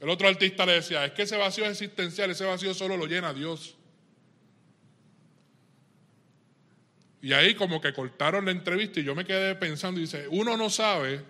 El 0.00 0.08
otro 0.08 0.26
artista 0.26 0.66
le 0.66 0.72
decía, 0.72 1.04
es 1.04 1.12
que 1.12 1.22
ese 1.22 1.36
vacío 1.36 1.64
es 1.64 1.70
existencial, 1.70 2.30
ese 2.30 2.44
vacío 2.44 2.74
solo 2.74 2.96
lo 2.96 3.06
llena 3.06 3.32
Dios. 3.32 3.76
Y 7.20 7.32
ahí 7.32 7.54
como 7.54 7.80
que 7.80 7.92
cortaron 7.92 8.44
la 8.44 8.50
entrevista 8.50 8.98
y 8.98 9.04
yo 9.04 9.14
me 9.14 9.24
quedé 9.24 9.54
pensando 9.54 10.00
y 10.00 10.02
dice, 10.02 10.26
uno 10.28 10.56
no 10.56 10.68
sabe, 10.68 11.22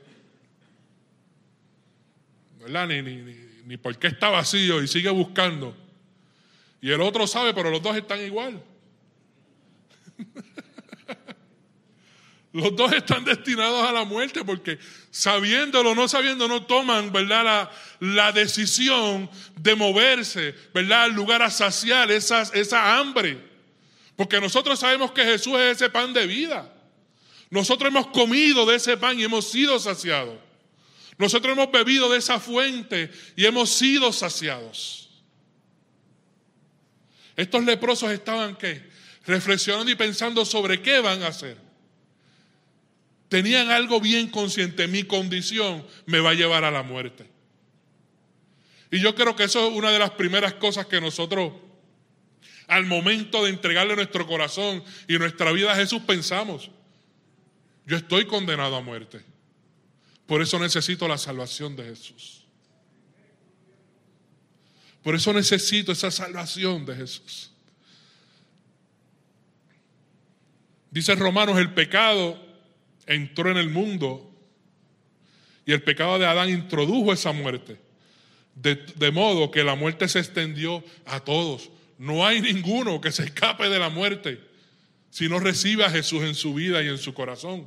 ¿verdad? 2.60 2.88
Ni, 2.88 3.02
ni, 3.02 3.36
ni, 3.66 3.76
por 3.76 3.98
qué 3.98 4.06
está 4.06 4.30
vacío 4.30 4.82
y 4.82 4.88
sigue 4.88 5.10
buscando. 5.10 5.76
Y 6.80 6.90
el 6.90 7.02
otro 7.02 7.26
sabe, 7.26 7.52
pero 7.52 7.70
los 7.70 7.82
dos 7.82 7.94
están 7.94 8.22
igual. 8.22 8.62
los 12.52 12.76
dos 12.76 12.92
están 12.92 13.24
destinados 13.24 13.82
a 13.88 13.92
la 13.92 14.04
muerte 14.04 14.44
porque 14.44 14.78
sabiéndolo 15.10 15.92
o 15.92 15.94
no 15.94 16.06
sabiendo 16.06 16.46
no 16.48 16.66
toman, 16.66 17.10
¿verdad? 17.10 17.70
La, 18.00 18.32
decisión 18.32 19.30
de 19.58 19.74
moverse, 19.74 20.54
¿verdad? 20.74 21.04
Al 21.04 21.12
lugar 21.12 21.40
a 21.40 21.50
saciar 21.50 22.10
esa, 22.10 22.42
esa 22.52 22.98
hambre. 22.98 23.38
Porque 24.16 24.38
nosotros 24.38 24.78
sabemos 24.78 25.12
que 25.12 25.24
Jesús 25.24 25.54
es 25.54 25.76
ese 25.76 25.88
pan 25.88 26.12
de 26.12 26.26
vida. 26.26 26.70
Nosotros 27.48 27.88
hemos 27.88 28.08
comido 28.08 28.66
de 28.66 28.76
ese 28.76 28.98
pan 28.98 29.18
y 29.18 29.24
hemos 29.24 29.50
sido 29.50 29.78
saciados. 29.78 30.38
Nosotros 31.16 31.52
hemos 31.52 31.70
bebido 31.70 32.10
de 32.10 32.18
esa 32.18 32.38
fuente 32.38 33.10
y 33.34 33.46
hemos 33.46 33.70
sido 33.70 34.12
saciados. 34.12 35.10
Estos 37.34 37.64
leprosos 37.64 38.10
estaban 38.10 38.56
qué? 38.56 38.90
Reflexionando 39.24 39.90
y 39.90 39.94
pensando 39.94 40.44
sobre 40.44 40.82
qué 40.82 41.00
van 41.00 41.22
a 41.22 41.28
hacer. 41.28 41.71
Tenían 43.32 43.70
algo 43.70 43.98
bien 43.98 44.28
consciente, 44.28 44.86
mi 44.86 45.04
condición 45.04 45.86
me 46.04 46.20
va 46.20 46.32
a 46.32 46.34
llevar 46.34 46.64
a 46.64 46.70
la 46.70 46.82
muerte. 46.82 47.24
Y 48.90 49.00
yo 49.00 49.14
creo 49.14 49.34
que 49.34 49.44
eso 49.44 49.68
es 49.68 49.74
una 49.74 49.90
de 49.90 49.98
las 49.98 50.10
primeras 50.10 50.52
cosas 50.52 50.84
que 50.84 51.00
nosotros 51.00 51.54
al 52.66 52.84
momento 52.84 53.42
de 53.42 53.48
entregarle 53.48 53.96
nuestro 53.96 54.26
corazón 54.26 54.84
y 55.08 55.16
nuestra 55.16 55.50
vida 55.50 55.72
a 55.72 55.76
Jesús 55.76 56.02
pensamos, 56.02 56.70
yo 57.86 57.96
estoy 57.96 58.26
condenado 58.26 58.76
a 58.76 58.82
muerte. 58.82 59.24
Por 60.26 60.42
eso 60.42 60.58
necesito 60.58 61.08
la 61.08 61.16
salvación 61.16 61.74
de 61.74 61.84
Jesús. 61.84 62.44
Por 65.02 65.14
eso 65.14 65.32
necesito 65.32 65.92
esa 65.92 66.10
salvación 66.10 66.84
de 66.84 66.96
Jesús. 66.96 67.50
Dice 70.90 71.14
Romanos, 71.14 71.56
el 71.56 71.72
pecado 71.72 72.51
entró 73.06 73.50
en 73.50 73.56
el 73.56 73.70
mundo 73.70 74.32
y 75.64 75.72
el 75.72 75.82
pecado 75.82 76.18
de 76.18 76.26
Adán 76.26 76.50
introdujo 76.50 77.12
esa 77.12 77.32
muerte. 77.32 77.78
De, 78.54 79.10
modo 79.10 79.50
que 79.50 79.64
la 79.64 79.74
muerte 79.74 80.08
se 80.08 80.18
extendió 80.18 80.84
a 81.06 81.20
todos. 81.20 81.70
No 81.98 82.26
hay 82.26 82.40
ninguno 82.40 83.00
que 83.00 83.12
se 83.12 83.24
escape 83.24 83.68
de 83.68 83.78
la 83.78 83.88
muerte 83.88 84.40
si 85.10 85.28
no 85.28 85.38
recibe 85.38 85.84
a 85.84 85.90
Jesús 85.90 86.22
en 86.22 86.34
su 86.34 86.54
vida 86.54 86.82
y 86.82 86.88
en 86.88 86.98
su 86.98 87.14
corazón. 87.14 87.66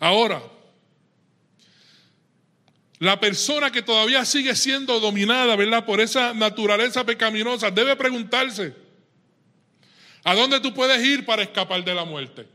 Ahora, 0.00 0.42
la 2.98 3.18
persona 3.18 3.72
que 3.72 3.82
todavía 3.82 4.24
sigue 4.24 4.54
siendo 4.54 5.00
dominada. 5.00 5.56
Por 5.84 6.00
esa 6.00 6.32
naturaleza 6.32 7.04
pecaminosa, 7.04 7.70
debe 7.70 7.96
preguntarse, 7.96 8.74
¿a 10.22 10.34
dónde 10.34 10.60
tú 10.60 10.72
puedes 10.72 11.04
ir 11.04 11.26
para 11.26 11.42
escapar 11.42 11.84
de 11.84 11.94
la 11.94 12.04
muerte? 12.04 12.46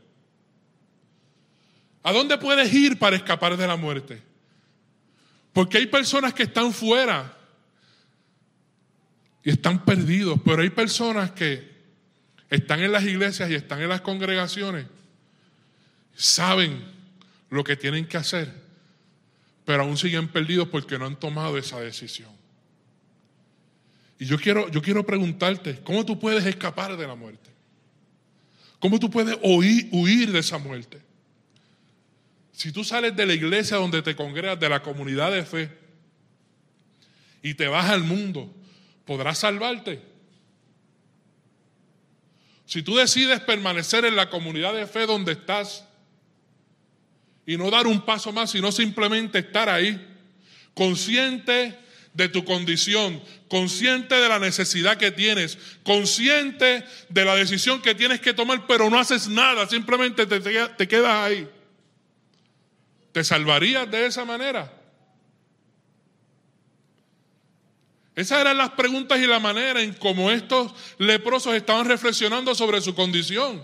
¿A 2.02 2.12
dónde 2.12 2.38
puedes 2.38 2.72
ir 2.72 2.98
para 2.98 3.16
escapar 3.16 3.56
de 3.56 3.66
la 3.66 3.76
muerte? 3.76 4.22
Porque 5.52 5.78
hay 5.78 5.86
personas 5.86 6.32
que 6.32 6.44
están 6.44 6.72
fuera 6.72 7.36
y 9.42 9.50
están 9.50 9.84
perdidos. 9.84 10.40
Pero 10.44 10.62
hay 10.62 10.70
personas 10.70 11.32
que 11.32 11.68
están 12.50 12.80
en 12.80 12.92
las 12.92 13.04
iglesias 13.04 13.50
y 13.50 13.54
están 13.54 13.80
en 13.82 13.88
las 13.88 14.00
congregaciones, 14.00 14.86
saben 16.14 16.82
lo 17.50 17.64
que 17.64 17.76
tienen 17.76 18.06
que 18.06 18.16
hacer, 18.16 18.52
pero 19.64 19.82
aún 19.82 19.96
siguen 19.96 20.28
perdidos 20.28 20.68
porque 20.68 20.98
no 20.98 21.06
han 21.06 21.18
tomado 21.18 21.58
esa 21.58 21.80
decisión. 21.80 22.30
Y 24.18 24.24
yo 24.24 24.38
quiero, 24.38 24.68
yo 24.70 24.82
quiero 24.82 25.04
preguntarte, 25.06 25.80
¿cómo 25.84 26.04
tú 26.04 26.18
puedes 26.18 26.44
escapar 26.44 26.96
de 26.96 27.06
la 27.06 27.14
muerte? 27.14 27.50
¿Cómo 28.80 28.98
tú 28.98 29.10
puedes 29.10 29.36
huir, 29.42 29.88
huir 29.92 30.32
de 30.32 30.38
esa 30.38 30.58
muerte? 30.58 31.07
Si 32.58 32.72
tú 32.72 32.82
sales 32.82 33.14
de 33.14 33.24
la 33.24 33.34
iglesia 33.34 33.76
donde 33.76 34.02
te 34.02 34.16
congregas, 34.16 34.58
de 34.58 34.68
la 34.68 34.82
comunidad 34.82 35.30
de 35.30 35.44
fe, 35.44 35.70
y 37.40 37.54
te 37.54 37.68
vas 37.68 37.88
al 37.88 38.02
mundo, 38.02 38.52
¿podrás 39.04 39.38
salvarte? 39.38 40.02
Si 42.66 42.82
tú 42.82 42.96
decides 42.96 43.38
permanecer 43.42 44.04
en 44.06 44.16
la 44.16 44.28
comunidad 44.28 44.74
de 44.74 44.88
fe 44.88 45.06
donde 45.06 45.34
estás 45.34 45.84
y 47.46 47.56
no 47.56 47.70
dar 47.70 47.86
un 47.86 48.04
paso 48.04 48.32
más, 48.32 48.50
sino 48.50 48.72
simplemente 48.72 49.38
estar 49.38 49.68
ahí, 49.68 50.04
consciente 50.74 51.78
de 52.12 52.28
tu 52.28 52.44
condición, 52.44 53.22
consciente 53.46 54.16
de 54.16 54.28
la 54.28 54.40
necesidad 54.40 54.96
que 54.96 55.12
tienes, 55.12 55.58
consciente 55.84 56.84
de 57.08 57.24
la 57.24 57.36
decisión 57.36 57.80
que 57.80 57.94
tienes 57.94 58.20
que 58.20 58.34
tomar, 58.34 58.66
pero 58.66 58.90
no 58.90 58.98
haces 58.98 59.28
nada, 59.28 59.68
simplemente 59.68 60.26
te, 60.26 60.40
te 60.40 60.88
quedas 60.88 61.14
ahí. 61.24 61.48
¿Te 63.18 63.24
salvarías 63.24 63.90
de 63.90 64.06
esa 64.06 64.24
manera? 64.24 64.72
Esas 68.14 68.40
eran 68.40 68.56
las 68.56 68.70
preguntas 68.70 69.18
y 69.18 69.26
la 69.26 69.40
manera 69.40 69.82
en 69.82 69.92
cómo 69.94 70.30
estos 70.30 70.72
leprosos 70.98 71.52
estaban 71.56 71.84
reflexionando 71.86 72.54
sobre 72.54 72.80
su 72.80 72.94
condición. 72.94 73.60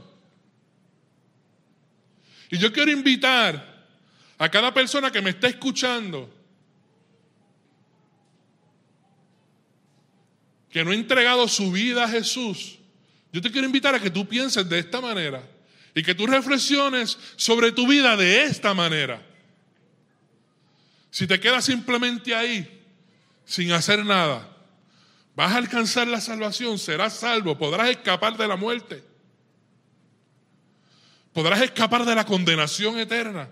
Y 2.50 2.58
yo 2.58 2.72
quiero 2.72 2.90
invitar 2.90 3.86
a 4.38 4.50
cada 4.50 4.74
persona 4.74 5.12
que 5.12 5.22
me 5.22 5.30
está 5.30 5.46
escuchando, 5.46 6.28
que 10.68 10.84
no 10.84 10.90
ha 10.90 10.94
entregado 10.94 11.46
su 11.46 11.70
vida 11.70 12.02
a 12.02 12.08
Jesús, 12.08 12.80
yo 13.32 13.40
te 13.40 13.52
quiero 13.52 13.68
invitar 13.68 13.94
a 13.94 14.00
que 14.00 14.10
tú 14.10 14.26
pienses 14.26 14.68
de 14.68 14.80
esta 14.80 15.00
manera 15.00 15.48
y 15.94 16.02
que 16.02 16.16
tú 16.16 16.26
reflexiones 16.26 17.16
sobre 17.36 17.70
tu 17.70 17.86
vida 17.86 18.16
de 18.16 18.42
esta 18.42 18.74
manera. 18.74 19.30
Si 21.14 21.28
te 21.28 21.38
quedas 21.38 21.64
simplemente 21.64 22.34
ahí, 22.34 22.84
sin 23.44 23.70
hacer 23.70 24.04
nada, 24.04 24.48
vas 25.36 25.52
a 25.52 25.58
alcanzar 25.58 26.08
la 26.08 26.20
salvación, 26.20 26.76
serás 26.76 27.12
salvo, 27.12 27.56
podrás 27.56 27.90
escapar 27.90 28.36
de 28.36 28.48
la 28.48 28.56
muerte, 28.56 29.04
podrás 31.32 31.62
escapar 31.62 32.04
de 32.04 32.16
la 32.16 32.26
condenación 32.26 32.98
eterna. 32.98 33.48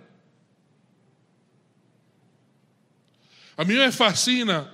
A 3.57 3.62
mí 3.62 3.75
me 3.75 3.92
fascina 3.92 4.69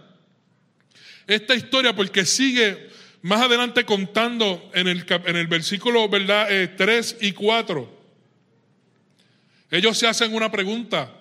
esta 1.27 1.55
historia 1.55 1.95
porque 1.95 2.25
sigue 2.25 2.89
más 3.21 3.43
adelante 3.43 3.85
contando 3.85 4.71
en 4.73 4.89
el, 4.89 5.05
en 5.27 5.37
el 5.37 5.47
versículo 5.47 6.09
¿verdad? 6.09 6.49
3 6.75 7.13
eh, 7.21 7.27
y 7.27 7.33
4. 7.33 7.99
Ellos 9.73 9.99
se 9.99 10.07
hacen 10.07 10.35
una 10.35 10.51
pregunta. 10.51 11.18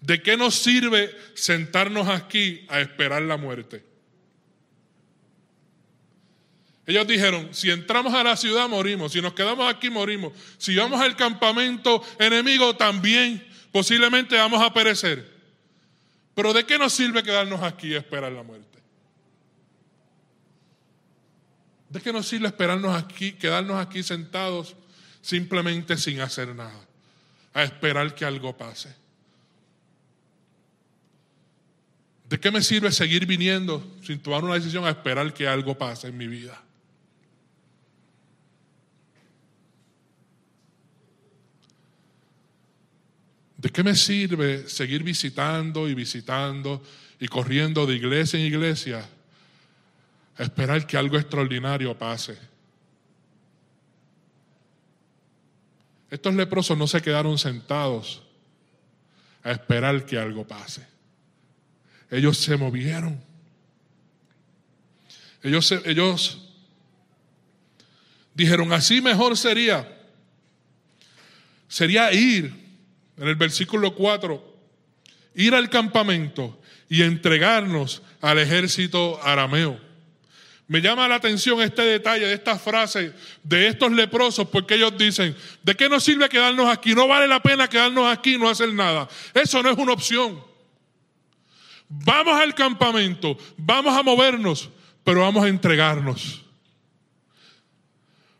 ¿De 0.00 0.22
qué 0.22 0.36
nos 0.36 0.54
sirve 0.54 1.14
sentarnos 1.34 2.08
aquí 2.08 2.64
a 2.68 2.80
esperar 2.80 3.22
la 3.22 3.36
muerte? 3.36 3.84
Ellos 6.86 7.06
dijeron, 7.06 7.48
si 7.52 7.70
entramos 7.70 8.14
a 8.14 8.24
la 8.24 8.36
ciudad 8.36 8.68
morimos, 8.68 9.12
si 9.12 9.20
nos 9.20 9.34
quedamos 9.34 9.72
aquí 9.72 9.90
morimos, 9.90 10.32
si 10.58 10.74
vamos 10.74 11.00
al 11.00 11.14
campamento 11.16 12.02
enemigo 12.18 12.74
también 12.76 13.46
posiblemente 13.70 14.36
vamos 14.36 14.60
a 14.62 14.72
perecer. 14.72 15.30
Pero 16.34 16.52
¿de 16.52 16.64
qué 16.64 16.78
nos 16.78 16.92
sirve 16.92 17.22
quedarnos 17.22 17.62
aquí 17.62 17.94
a 17.94 17.98
esperar 17.98 18.32
la 18.32 18.42
muerte? 18.42 18.78
¿De 21.90 22.00
qué 22.00 22.12
nos 22.12 22.26
sirve 22.26 22.46
esperarnos 22.48 23.00
aquí, 23.00 23.32
quedarnos 23.32 23.76
aquí 23.76 24.02
sentados 24.02 24.74
simplemente 25.20 25.96
sin 25.96 26.20
hacer 26.20 26.54
nada? 26.54 26.86
A 27.52 27.64
esperar 27.64 28.14
que 28.14 28.24
algo 28.24 28.56
pase. 28.56 28.99
¿De 32.30 32.38
qué 32.38 32.52
me 32.52 32.62
sirve 32.62 32.92
seguir 32.92 33.26
viniendo 33.26 33.84
sin 34.04 34.20
tomar 34.20 34.44
una 34.44 34.54
decisión 34.54 34.84
a 34.84 34.90
esperar 34.90 35.34
que 35.34 35.48
algo 35.48 35.76
pase 35.76 36.06
en 36.06 36.16
mi 36.16 36.28
vida? 36.28 36.62
¿De 43.56 43.68
qué 43.70 43.82
me 43.82 43.96
sirve 43.96 44.68
seguir 44.68 45.02
visitando 45.02 45.88
y 45.88 45.94
visitando 45.94 46.80
y 47.18 47.26
corriendo 47.26 47.84
de 47.84 47.96
iglesia 47.96 48.38
en 48.38 48.46
iglesia 48.46 49.04
a 50.36 50.42
esperar 50.44 50.86
que 50.86 50.96
algo 50.96 51.18
extraordinario 51.18 51.98
pase? 51.98 52.38
Estos 56.08 56.32
leprosos 56.36 56.78
no 56.78 56.86
se 56.86 57.02
quedaron 57.02 57.36
sentados 57.38 58.22
a 59.42 59.50
esperar 59.50 60.06
que 60.06 60.16
algo 60.16 60.46
pase. 60.46 60.99
Ellos 62.10 62.38
se 62.38 62.56
movieron. 62.56 63.22
Ellos, 65.42 65.72
ellos 65.84 66.38
dijeron, 68.34 68.72
así 68.72 69.00
mejor 69.00 69.36
sería. 69.36 69.96
Sería 71.68 72.12
ir 72.12 72.52
en 73.16 73.28
el 73.28 73.36
versículo 73.36 73.94
4, 73.94 74.58
ir 75.34 75.54
al 75.54 75.70
campamento 75.70 76.60
y 76.88 77.02
entregarnos 77.02 78.02
al 78.20 78.38
ejército 78.38 79.20
arameo. 79.22 79.78
Me 80.66 80.80
llama 80.80 81.08
la 81.08 81.16
atención 81.16 81.60
este 81.60 81.82
detalle 81.82 82.26
de 82.26 82.34
esta 82.34 82.58
frase 82.58 83.12
de 83.42 83.68
estos 83.68 83.90
leprosos 83.92 84.48
porque 84.48 84.74
ellos 84.74 84.96
dicen, 84.96 85.36
¿de 85.62 85.74
qué 85.74 85.88
nos 85.88 86.04
sirve 86.04 86.28
quedarnos 86.28 86.68
aquí? 86.68 86.94
No 86.94 87.08
vale 87.08 87.26
la 87.26 87.42
pena 87.42 87.68
quedarnos 87.68 88.06
aquí 88.10 88.34
y 88.34 88.38
no 88.38 88.48
hacer 88.48 88.72
nada. 88.72 89.08
Eso 89.34 89.62
no 89.62 89.70
es 89.70 89.78
una 89.78 89.92
opción. 89.92 90.49
Vamos 91.92 92.40
al 92.40 92.54
campamento, 92.54 93.36
vamos 93.56 93.98
a 93.98 94.04
movernos, 94.04 94.70
pero 95.02 95.22
vamos 95.22 95.44
a 95.44 95.48
entregarnos. 95.48 96.44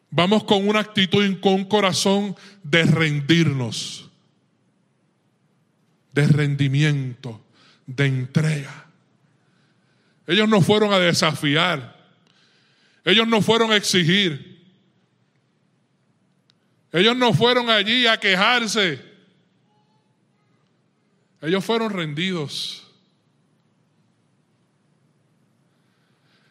Vamos 0.08 0.44
con 0.44 0.68
una 0.68 0.78
actitud 0.78 1.24
y 1.24 1.34
con 1.36 1.54
un 1.54 1.64
corazón 1.64 2.36
de 2.62 2.84
rendirnos, 2.84 4.08
de 6.12 6.28
rendimiento, 6.28 7.44
de 7.86 8.06
entrega. 8.06 8.86
Ellos 10.28 10.48
no 10.48 10.60
fueron 10.60 10.92
a 10.92 11.00
desafiar, 11.00 12.08
ellos 13.04 13.26
no 13.26 13.42
fueron 13.42 13.72
a 13.72 13.76
exigir, 13.76 14.64
ellos 16.92 17.16
no 17.16 17.34
fueron 17.34 17.68
allí 17.68 18.06
a 18.06 18.16
quejarse, 18.20 19.04
ellos 21.42 21.64
fueron 21.64 21.90
rendidos. 21.90 22.89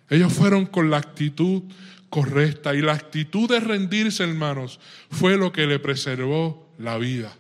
Ellos 0.10 0.34
fueron 0.34 0.66
con 0.66 0.90
la 0.90 0.98
actitud 0.98 1.64
correcta 2.10 2.74
y 2.74 2.82
la 2.82 2.94
actitud 2.94 3.48
de 3.48 3.60
rendirse, 3.60 4.24
hermanos, 4.24 4.80
fue 5.12 5.38
lo 5.38 5.52
que 5.52 5.68
le 5.68 5.80
preservó 5.80 6.72
la 6.78 6.98
vida. 6.98 7.36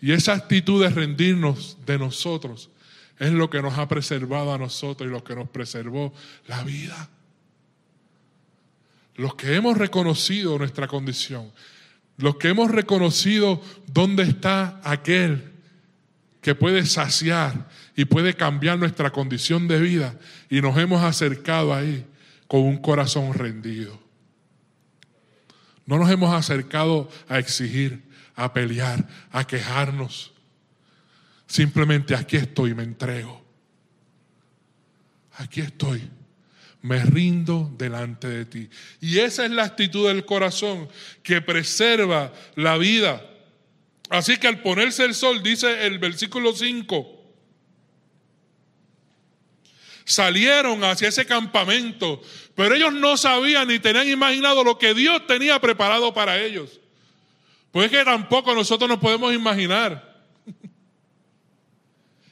Y 0.00 0.12
esa 0.12 0.34
actitud 0.34 0.82
de 0.82 0.90
rendirnos 0.90 1.78
de 1.86 1.98
nosotros 1.98 2.70
es 3.18 3.32
lo 3.32 3.48
que 3.48 3.62
nos 3.62 3.78
ha 3.78 3.88
preservado 3.88 4.52
a 4.52 4.58
nosotros 4.58 5.08
y 5.08 5.12
lo 5.12 5.22
que 5.22 5.36
nos 5.36 5.48
preservó 5.48 6.12
la 6.48 6.62
vida. 6.64 7.08
Los 9.14 9.36
que 9.36 9.54
hemos 9.54 9.78
reconocido 9.78 10.58
nuestra 10.58 10.88
condición, 10.88 11.52
los 12.16 12.36
que 12.36 12.48
hemos 12.48 12.70
reconocido 12.70 13.62
dónde 13.86 14.24
está 14.24 14.80
aquel 14.82 15.52
que 16.40 16.56
puede 16.56 16.84
saciar 16.84 17.68
y 17.96 18.04
puede 18.04 18.34
cambiar 18.34 18.78
nuestra 18.78 19.10
condición 19.10 19.68
de 19.68 19.80
vida 19.80 20.18
y 20.48 20.60
nos 20.60 20.76
hemos 20.78 21.02
acercado 21.02 21.74
ahí 21.74 22.06
con 22.46 22.60
un 22.60 22.78
corazón 22.78 23.34
rendido. 23.34 24.00
No 25.84 25.98
nos 25.98 26.10
hemos 26.10 26.32
acercado 26.34 27.10
a 27.28 27.38
exigir, 27.38 28.02
a 28.34 28.52
pelear, 28.52 29.06
a 29.30 29.46
quejarnos. 29.46 30.32
Simplemente 31.46 32.14
aquí 32.14 32.36
estoy, 32.36 32.74
me 32.74 32.82
entrego. 32.82 33.44
Aquí 35.34 35.60
estoy. 35.60 36.08
Me 36.82 37.04
rindo 37.04 37.72
delante 37.78 38.26
de 38.28 38.44
ti. 38.44 38.70
Y 39.00 39.18
esa 39.18 39.44
es 39.44 39.50
la 39.50 39.64
actitud 39.64 40.08
del 40.08 40.24
corazón 40.24 40.88
que 41.22 41.40
preserva 41.40 42.32
la 42.56 42.76
vida 42.76 43.22
Así 44.12 44.36
que 44.36 44.46
al 44.46 44.60
ponerse 44.60 45.06
el 45.06 45.14
sol, 45.14 45.42
dice 45.42 45.86
el 45.86 45.98
versículo 45.98 46.52
5, 46.52 47.21
salieron 50.04 50.82
hacia 50.84 51.08
ese 51.08 51.26
campamento, 51.26 52.20
pero 52.54 52.74
ellos 52.74 52.92
no 52.92 53.16
sabían 53.16 53.68
ni 53.68 53.78
tenían 53.78 54.08
imaginado 54.08 54.64
lo 54.64 54.78
que 54.78 54.94
Dios 54.94 55.26
tenía 55.26 55.60
preparado 55.60 56.12
para 56.12 56.40
ellos. 56.40 56.80
Pues 57.70 57.86
es 57.86 57.98
que 57.98 58.04
tampoco 58.04 58.54
nosotros 58.54 58.88
nos 58.88 58.98
podemos 58.98 59.34
imaginar. 59.34 60.12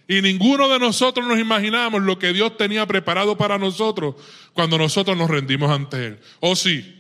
Y 0.07 0.23
ninguno 0.23 0.69
de 0.69 0.81
nosotros 0.81 1.25
nos 1.25 1.39
imaginamos 1.39 2.03
lo 2.03 2.19
que 2.19 2.33
Dios 2.33 2.57
tenía 2.57 2.85
preparado 2.85 3.37
para 3.37 3.59
nosotros 3.59 4.17
cuando 4.55 4.77
nosotros 4.77 5.17
nos 5.17 5.31
rendimos 5.31 5.71
ante 5.71 6.05
Él. 6.05 6.21
¿O 6.41 6.57
sí? 6.57 6.97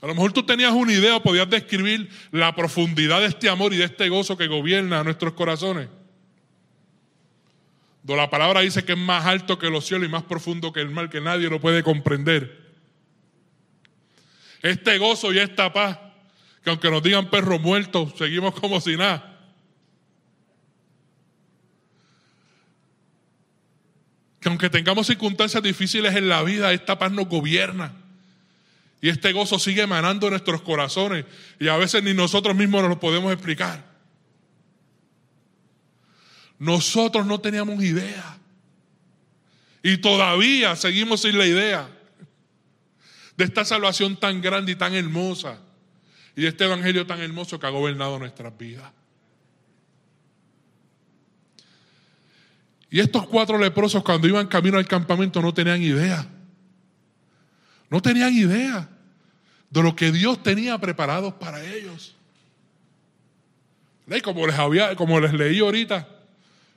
A 0.00 0.06
lo 0.06 0.14
mejor 0.14 0.32
tú 0.32 0.42
tenías 0.42 0.72
una 0.72 0.92
idea 0.92 1.16
o 1.16 1.22
podías 1.22 1.48
describir 1.50 2.08
la 2.30 2.54
profundidad 2.54 3.20
de 3.20 3.26
este 3.26 3.48
amor 3.48 3.72
y 3.74 3.76
de 3.76 3.84
este 3.84 4.08
gozo 4.08 4.36
que 4.36 4.48
gobierna 4.48 5.04
nuestros 5.04 5.34
corazones. 5.34 5.88
La 8.06 8.28
palabra 8.28 8.60
dice 8.60 8.84
que 8.84 8.92
es 8.92 8.98
más 8.98 9.24
alto 9.24 9.58
que 9.58 9.70
los 9.70 9.86
cielos 9.86 10.06
y 10.06 10.10
más 10.10 10.24
profundo 10.24 10.72
que 10.72 10.80
el 10.80 10.90
mar, 10.90 11.08
que 11.08 11.22
nadie 11.22 11.48
lo 11.48 11.58
puede 11.58 11.82
comprender. 11.82 12.62
Este 14.60 14.98
gozo 14.98 15.32
y 15.32 15.38
esta 15.38 15.72
paz, 15.72 15.98
que 16.62 16.70
aunque 16.70 16.90
nos 16.90 17.02
digan 17.02 17.30
perros 17.30 17.60
muertos, 17.60 18.12
seguimos 18.18 18.54
como 18.54 18.80
si 18.80 18.96
nada. 18.96 19.38
Que 24.38 24.50
aunque 24.50 24.68
tengamos 24.68 25.06
circunstancias 25.06 25.62
difíciles 25.62 26.14
en 26.14 26.28
la 26.28 26.42
vida, 26.42 26.74
esta 26.74 26.98
paz 26.98 27.10
nos 27.10 27.26
gobierna. 27.26 27.94
Y 29.00 29.08
este 29.08 29.32
gozo 29.32 29.58
sigue 29.58 29.82
emanando 29.82 30.26
en 30.26 30.32
nuestros 30.32 30.60
corazones. 30.60 31.24
Y 31.58 31.68
a 31.68 31.76
veces 31.78 32.02
ni 32.02 32.12
nosotros 32.12 32.54
mismos 32.54 32.82
nos 32.82 32.90
lo 32.90 33.00
podemos 33.00 33.32
explicar. 33.32 33.93
Nosotros 36.64 37.26
no 37.26 37.42
teníamos 37.42 37.84
idea. 37.84 38.38
Y 39.82 39.98
todavía 39.98 40.74
seguimos 40.76 41.20
sin 41.20 41.36
la 41.36 41.44
idea 41.44 41.90
de 43.36 43.44
esta 43.44 43.66
salvación 43.66 44.16
tan 44.16 44.40
grande 44.40 44.72
y 44.72 44.74
tan 44.74 44.94
hermosa. 44.94 45.58
Y 46.34 46.40
de 46.40 46.48
este 46.48 46.64
evangelio 46.64 47.06
tan 47.06 47.20
hermoso 47.20 47.60
que 47.60 47.66
ha 47.66 47.70
gobernado 47.70 48.18
nuestras 48.18 48.56
vidas. 48.56 48.90
Y 52.88 52.98
estos 52.98 53.26
cuatro 53.26 53.58
leprosos 53.58 54.02
cuando 54.02 54.26
iban 54.26 54.46
camino 54.46 54.78
al 54.78 54.88
campamento 54.88 55.42
no 55.42 55.52
tenían 55.52 55.82
idea. 55.82 56.26
No 57.90 58.00
tenían 58.00 58.32
idea 58.32 58.88
de 59.68 59.82
lo 59.82 59.94
que 59.94 60.10
Dios 60.10 60.42
tenía 60.42 60.78
preparado 60.78 61.38
para 61.38 61.62
ellos. 61.62 62.16
Como 64.22 64.46
les, 64.46 64.58
había, 64.58 64.96
como 64.96 65.20
les 65.20 65.34
leí 65.34 65.58
ahorita, 65.58 66.08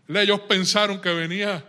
ellos 0.08 0.42
pensaron 0.42 1.02
que 1.02 1.10
venía, 1.10 1.64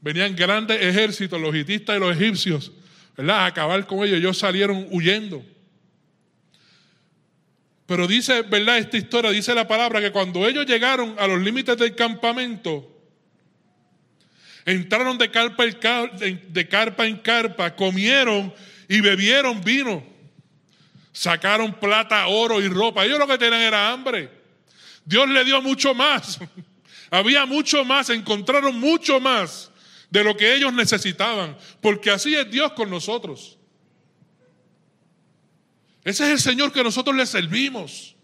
venían 0.00 0.34
grandes 0.34 0.80
ejércitos, 0.80 1.40
los 1.40 1.54
hitistas 1.54 1.96
y 1.96 2.00
los 2.00 2.16
egipcios, 2.16 2.72
¿verdad? 3.16 3.40
a 3.40 3.46
acabar 3.46 3.86
con 3.86 4.04
ellos. 4.04 4.18
Ellos 4.18 4.38
salieron 4.38 4.86
huyendo. 4.90 5.44
Pero 7.86 8.06
dice, 8.06 8.42
¿verdad? 8.42 8.78
Esta 8.78 8.96
historia 8.96 9.30
dice 9.30 9.54
la 9.54 9.68
palabra 9.68 10.00
que 10.00 10.10
cuando 10.10 10.46
ellos 10.46 10.64
llegaron 10.64 11.14
a 11.18 11.26
los 11.26 11.40
límites 11.40 11.76
del 11.76 11.94
campamento, 11.94 12.88
entraron 14.64 15.18
de 15.18 15.30
carpa, 15.30 15.64
de 15.66 16.68
carpa 16.68 17.06
en 17.06 17.18
carpa, 17.18 17.76
comieron 17.76 18.54
y 18.88 19.00
bebieron 19.00 19.62
vino. 19.62 20.02
Sacaron 21.12 21.74
plata, 21.74 22.26
oro 22.28 22.62
y 22.62 22.68
ropa. 22.68 23.04
Ellos 23.04 23.18
lo 23.18 23.26
que 23.26 23.36
tenían 23.36 23.60
era 23.60 23.90
hambre. 23.90 24.30
Dios 25.04 25.28
le 25.28 25.44
dio 25.44 25.60
mucho 25.60 25.94
más. 25.94 26.40
Había 27.12 27.44
mucho 27.44 27.84
más, 27.84 28.08
encontraron 28.08 28.80
mucho 28.80 29.20
más 29.20 29.70
de 30.08 30.24
lo 30.24 30.34
que 30.34 30.54
ellos 30.54 30.72
necesitaban, 30.72 31.58
porque 31.82 32.10
así 32.10 32.34
es 32.34 32.50
Dios 32.50 32.72
con 32.72 32.88
nosotros. 32.88 33.58
Ese 36.04 36.24
es 36.24 36.30
el 36.30 36.40
Señor 36.40 36.72
que 36.72 36.82
nosotros 36.82 37.14
le 37.14 37.26
servimos. 37.26 38.16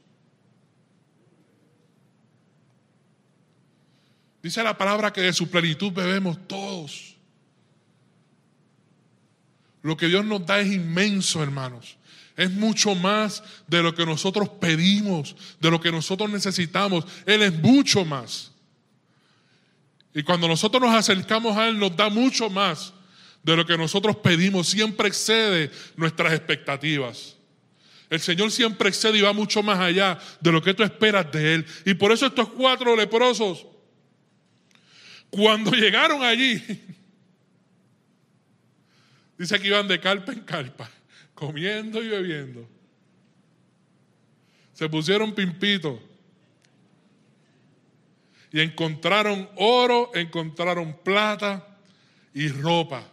Dice 4.42 4.62
la 4.62 4.78
palabra 4.78 5.12
que 5.12 5.20
de 5.20 5.34
su 5.34 5.50
plenitud 5.50 5.92
bebemos 5.92 6.38
todos. 6.48 7.14
Lo 9.82 9.98
que 9.98 10.06
Dios 10.06 10.24
nos 10.24 10.46
da 10.46 10.60
es 10.60 10.72
inmenso, 10.72 11.42
hermanos. 11.42 11.98
Es 12.38 12.50
mucho 12.50 12.94
más 12.94 13.42
de 13.66 13.82
lo 13.82 13.94
que 13.94 14.06
nosotros 14.06 14.48
pedimos, 14.48 15.36
de 15.60 15.70
lo 15.70 15.78
que 15.78 15.92
nosotros 15.92 16.30
necesitamos. 16.30 17.04
Él 17.26 17.42
es 17.42 17.52
mucho 17.52 18.06
más. 18.06 18.52
Y 20.14 20.22
cuando 20.22 20.48
nosotros 20.48 20.82
nos 20.82 20.94
acercamos 20.94 21.56
a 21.56 21.68
Él, 21.68 21.78
nos 21.78 21.96
da 21.96 22.08
mucho 22.08 22.48
más 22.50 22.92
de 23.42 23.56
lo 23.56 23.66
que 23.66 23.76
nosotros 23.76 24.16
pedimos. 24.16 24.68
Siempre 24.68 25.08
excede 25.08 25.70
nuestras 25.96 26.32
expectativas. 26.32 27.36
El 28.10 28.20
Señor 28.20 28.50
siempre 28.50 28.88
excede 28.88 29.18
y 29.18 29.22
va 29.22 29.32
mucho 29.32 29.62
más 29.62 29.78
allá 29.78 30.18
de 30.40 30.52
lo 30.52 30.62
que 30.62 30.72
tú 30.72 30.82
esperas 30.82 31.30
de 31.30 31.54
Él. 31.54 31.66
Y 31.84 31.94
por 31.94 32.10
eso 32.10 32.26
estos 32.26 32.48
cuatro 32.48 32.96
leprosos, 32.96 33.66
cuando 35.30 35.70
llegaron 35.72 36.22
allí, 36.22 36.62
dice 39.36 39.60
que 39.60 39.68
iban 39.68 39.86
de 39.86 40.00
carpa 40.00 40.32
en 40.32 40.40
carpa, 40.40 40.90
comiendo 41.34 42.02
y 42.02 42.08
bebiendo. 42.08 42.68
Se 44.72 44.88
pusieron 44.88 45.34
pimpitos 45.34 45.98
y 48.52 48.60
encontraron 48.60 49.48
oro, 49.56 50.10
encontraron 50.14 50.98
plata 51.02 51.66
y 52.34 52.48
ropa. 52.48 53.06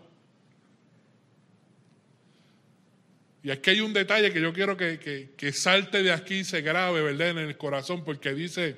Y 3.43 3.51
aquí 3.51 3.69
hay 3.69 3.81
un 3.81 3.93
detalle 3.93 4.31
que 4.31 4.41
yo 4.41 4.53
quiero 4.53 4.75
que, 4.75 5.31
que, 5.37 5.53
salte 5.53 6.01
de 6.01 6.11
aquí 6.11 6.37
y 6.37 6.43
se 6.43 6.61
grabe, 6.61 7.01
¿verdad? 7.01 7.29
En 7.29 7.37
el 7.37 7.57
corazón, 7.57 8.03
porque 8.03 8.33
dice 8.33 8.75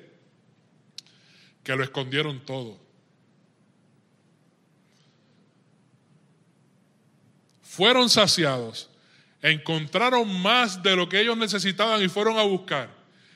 que 1.62 1.74
lo 1.74 1.82
escondieron 1.82 2.44
todo. 2.44 2.78
Fueron 7.62 8.10
saciados, 8.10 8.90
encontraron 9.40 10.42
más 10.42 10.82
de 10.82 10.96
lo 10.96 11.08
que 11.08 11.20
ellos 11.20 11.38
necesitaban 11.38 12.02
y 12.02 12.08
fueron 12.08 12.38
a 12.38 12.42
buscar 12.42 12.90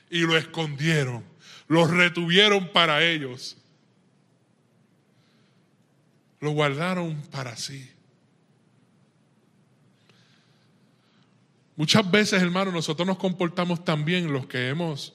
y 0.09 0.19
lo 0.19 0.37
escondieron 0.37 1.32
los 1.67 1.89
retuvieron 1.89 2.69
para 2.71 3.03
ellos. 3.03 3.57
Lo 6.39 6.51
guardaron 6.51 7.21
para 7.31 7.55
sí. 7.55 7.89
Muchas 11.75 12.09
veces, 12.11 12.41
hermanos, 12.41 12.73
nosotros 12.73 13.07
nos 13.07 13.17
comportamos 13.17 13.83
también 13.83 14.31
los 14.31 14.45
que 14.45 14.69
hemos 14.69 15.13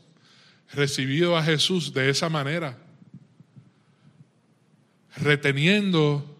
recibido 0.72 1.36
a 1.36 1.42
Jesús 1.42 1.94
de 1.94 2.10
esa 2.10 2.28
manera, 2.28 2.76
reteniendo 5.16 6.36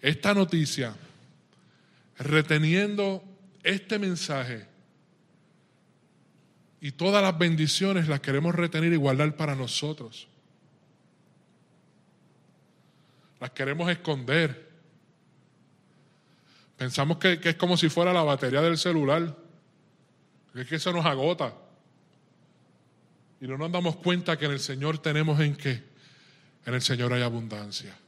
esta 0.00 0.34
noticia, 0.34 0.94
reteniendo 2.18 3.24
este 3.62 3.98
mensaje 3.98 4.75
y 6.86 6.92
todas 6.92 7.20
las 7.20 7.36
bendiciones 7.36 8.06
las 8.06 8.20
queremos 8.20 8.54
retener 8.54 8.92
y 8.92 8.96
guardar 8.96 9.34
para 9.34 9.56
nosotros. 9.56 10.28
Las 13.40 13.50
queremos 13.50 13.90
esconder. 13.90 14.70
Pensamos 16.76 17.16
que, 17.16 17.40
es 17.42 17.56
como 17.56 17.76
si 17.76 17.88
fuera 17.88 18.12
la 18.12 18.22
batería 18.22 18.62
del 18.62 18.78
celular. 18.78 19.36
Es 20.54 20.68
que 20.68 20.76
eso 20.76 20.92
nos 20.92 21.04
agota. 21.04 21.52
Y 23.40 23.48
no 23.48 23.58
nos 23.58 23.72
damos 23.72 23.96
cuenta 23.96 24.38
que 24.38 24.44
en 24.44 24.52
el 24.52 24.60
Señor 24.60 24.98
tenemos 24.98 25.40
en 25.40 25.56
qué. 25.56 25.82
En 26.66 26.74
el 26.74 26.82
Señor 26.82 27.12
hay 27.12 27.22
abundancia. 27.22 27.98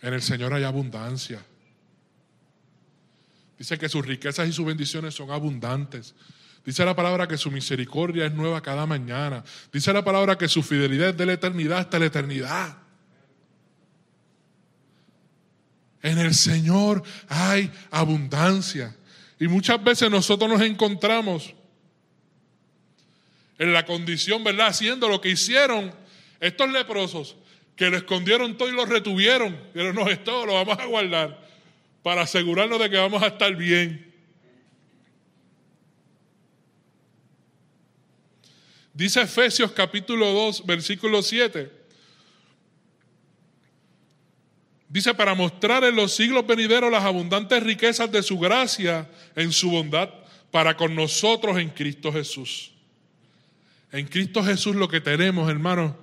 En 0.00 0.14
el 0.14 0.22
Señor 0.22 0.54
hay 0.54 0.64
abundancia. 0.64 1.44
Dice 3.62 3.78
que 3.78 3.88
sus 3.88 4.04
riquezas 4.04 4.48
y 4.48 4.52
sus 4.52 4.66
bendiciones 4.66 5.14
son 5.14 5.30
abundantes. 5.30 6.16
Dice 6.66 6.84
la 6.84 6.96
palabra 6.96 7.28
que 7.28 7.38
su 7.38 7.48
misericordia 7.48 8.26
es 8.26 8.32
nueva 8.32 8.60
cada 8.60 8.86
mañana. 8.86 9.44
Dice 9.72 9.92
la 9.92 10.02
palabra 10.02 10.36
que 10.36 10.48
su 10.48 10.64
fidelidad 10.64 11.10
es 11.10 11.16
de 11.16 11.26
la 11.26 11.34
eternidad 11.34 11.78
hasta 11.78 12.00
la 12.00 12.06
eternidad. 12.06 12.76
En 16.02 16.18
el 16.18 16.34
Señor 16.34 17.04
hay 17.28 17.70
abundancia. 17.92 18.96
Y 19.38 19.46
muchas 19.46 19.80
veces 19.84 20.10
nosotros 20.10 20.50
nos 20.50 20.62
encontramos 20.62 21.54
en 23.58 23.72
la 23.72 23.86
condición, 23.86 24.42
¿verdad? 24.42 24.66
Haciendo 24.70 25.08
lo 25.08 25.20
que 25.20 25.28
hicieron 25.28 25.94
estos 26.40 26.68
leprosos, 26.68 27.36
que 27.76 27.90
lo 27.90 27.96
escondieron 27.96 28.56
todo 28.56 28.68
y 28.70 28.72
lo 28.72 28.86
retuvieron. 28.86 29.56
Pero 29.72 29.92
no, 29.92 30.10
esto 30.10 30.46
lo 30.46 30.54
vamos 30.54 30.80
a 30.80 30.86
guardar 30.86 31.41
para 32.02 32.22
asegurarnos 32.22 32.78
de 32.80 32.90
que 32.90 32.96
vamos 32.96 33.22
a 33.22 33.28
estar 33.28 33.54
bien. 33.54 34.12
Dice 38.94 39.22
Efesios 39.22 39.72
capítulo 39.72 40.32
2, 40.32 40.66
versículo 40.66 41.22
7. 41.22 41.82
Dice, 44.88 45.14
para 45.14 45.34
mostrar 45.34 45.84
en 45.84 45.96
los 45.96 46.14
siglos 46.14 46.46
venideros 46.46 46.92
las 46.92 47.04
abundantes 47.04 47.62
riquezas 47.62 48.12
de 48.12 48.22
su 48.22 48.38
gracia 48.38 49.08
en 49.34 49.50
su 49.50 49.70
bondad 49.70 50.10
para 50.50 50.76
con 50.76 50.94
nosotros 50.94 51.56
en 51.56 51.70
Cristo 51.70 52.12
Jesús. 52.12 52.72
En 53.90 54.06
Cristo 54.06 54.44
Jesús 54.44 54.76
lo 54.76 54.88
que 54.88 55.00
tenemos, 55.00 55.48
hermanos, 55.48 55.94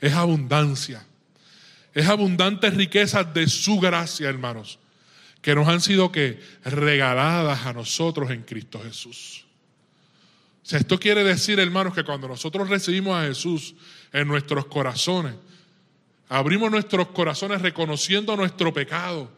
es 0.00 0.14
abundancia. 0.14 1.06
Es 1.92 2.06
abundantes 2.06 2.74
riquezas 2.74 3.34
de 3.34 3.46
su 3.48 3.78
gracia, 3.80 4.30
hermanos, 4.30 4.78
que 5.48 5.54
nos 5.54 5.66
han 5.66 5.80
sido 5.80 6.12
que 6.12 6.38
regaladas 6.62 7.64
a 7.64 7.72
nosotros 7.72 8.30
en 8.30 8.42
Cristo 8.42 8.82
Jesús. 8.84 9.46
O 10.62 10.66
sea, 10.68 10.78
esto 10.78 11.00
quiere 11.00 11.24
decir, 11.24 11.58
hermanos, 11.58 11.94
que 11.94 12.04
cuando 12.04 12.28
nosotros 12.28 12.68
recibimos 12.68 13.16
a 13.16 13.26
Jesús 13.26 13.74
en 14.12 14.28
nuestros 14.28 14.66
corazones, 14.66 15.32
abrimos 16.28 16.70
nuestros 16.70 17.08
corazones 17.08 17.62
reconociendo 17.62 18.36
nuestro 18.36 18.74
pecado 18.74 19.32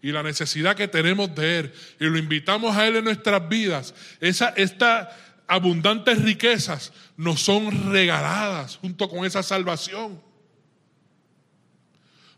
y 0.00 0.12
la 0.12 0.22
necesidad 0.22 0.76
que 0.76 0.88
tenemos 0.88 1.34
de 1.34 1.58
Él 1.58 1.72
y 2.00 2.06
lo 2.06 2.16
invitamos 2.16 2.74
a 2.74 2.86
Él 2.88 2.96
en 2.96 3.04
nuestras 3.04 3.46
vidas, 3.46 3.94
esa, 4.18 4.54
estas 4.56 5.08
abundantes 5.46 6.22
riquezas 6.22 6.90
nos 7.18 7.42
son 7.42 7.92
regaladas 7.92 8.76
junto 8.76 9.10
con 9.10 9.26
esa 9.26 9.42
salvación. 9.42 10.22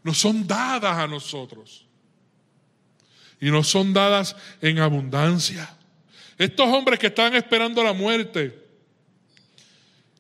Nos 0.03 0.19
son 0.19 0.45
dadas 0.45 0.99
a 0.99 1.07
nosotros. 1.07 1.87
Y 3.43 3.51
nos 3.51 3.67
son 3.69 3.93
dadas 3.93 4.37
en 4.61 4.79
abundancia. 4.79 5.69
Estos 6.39 6.69
hombres 6.69 7.01
que 7.01 7.09
estaban 7.09 7.35
esperando 7.35 7.83
la 7.83 7.93
muerte, 7.93 8.57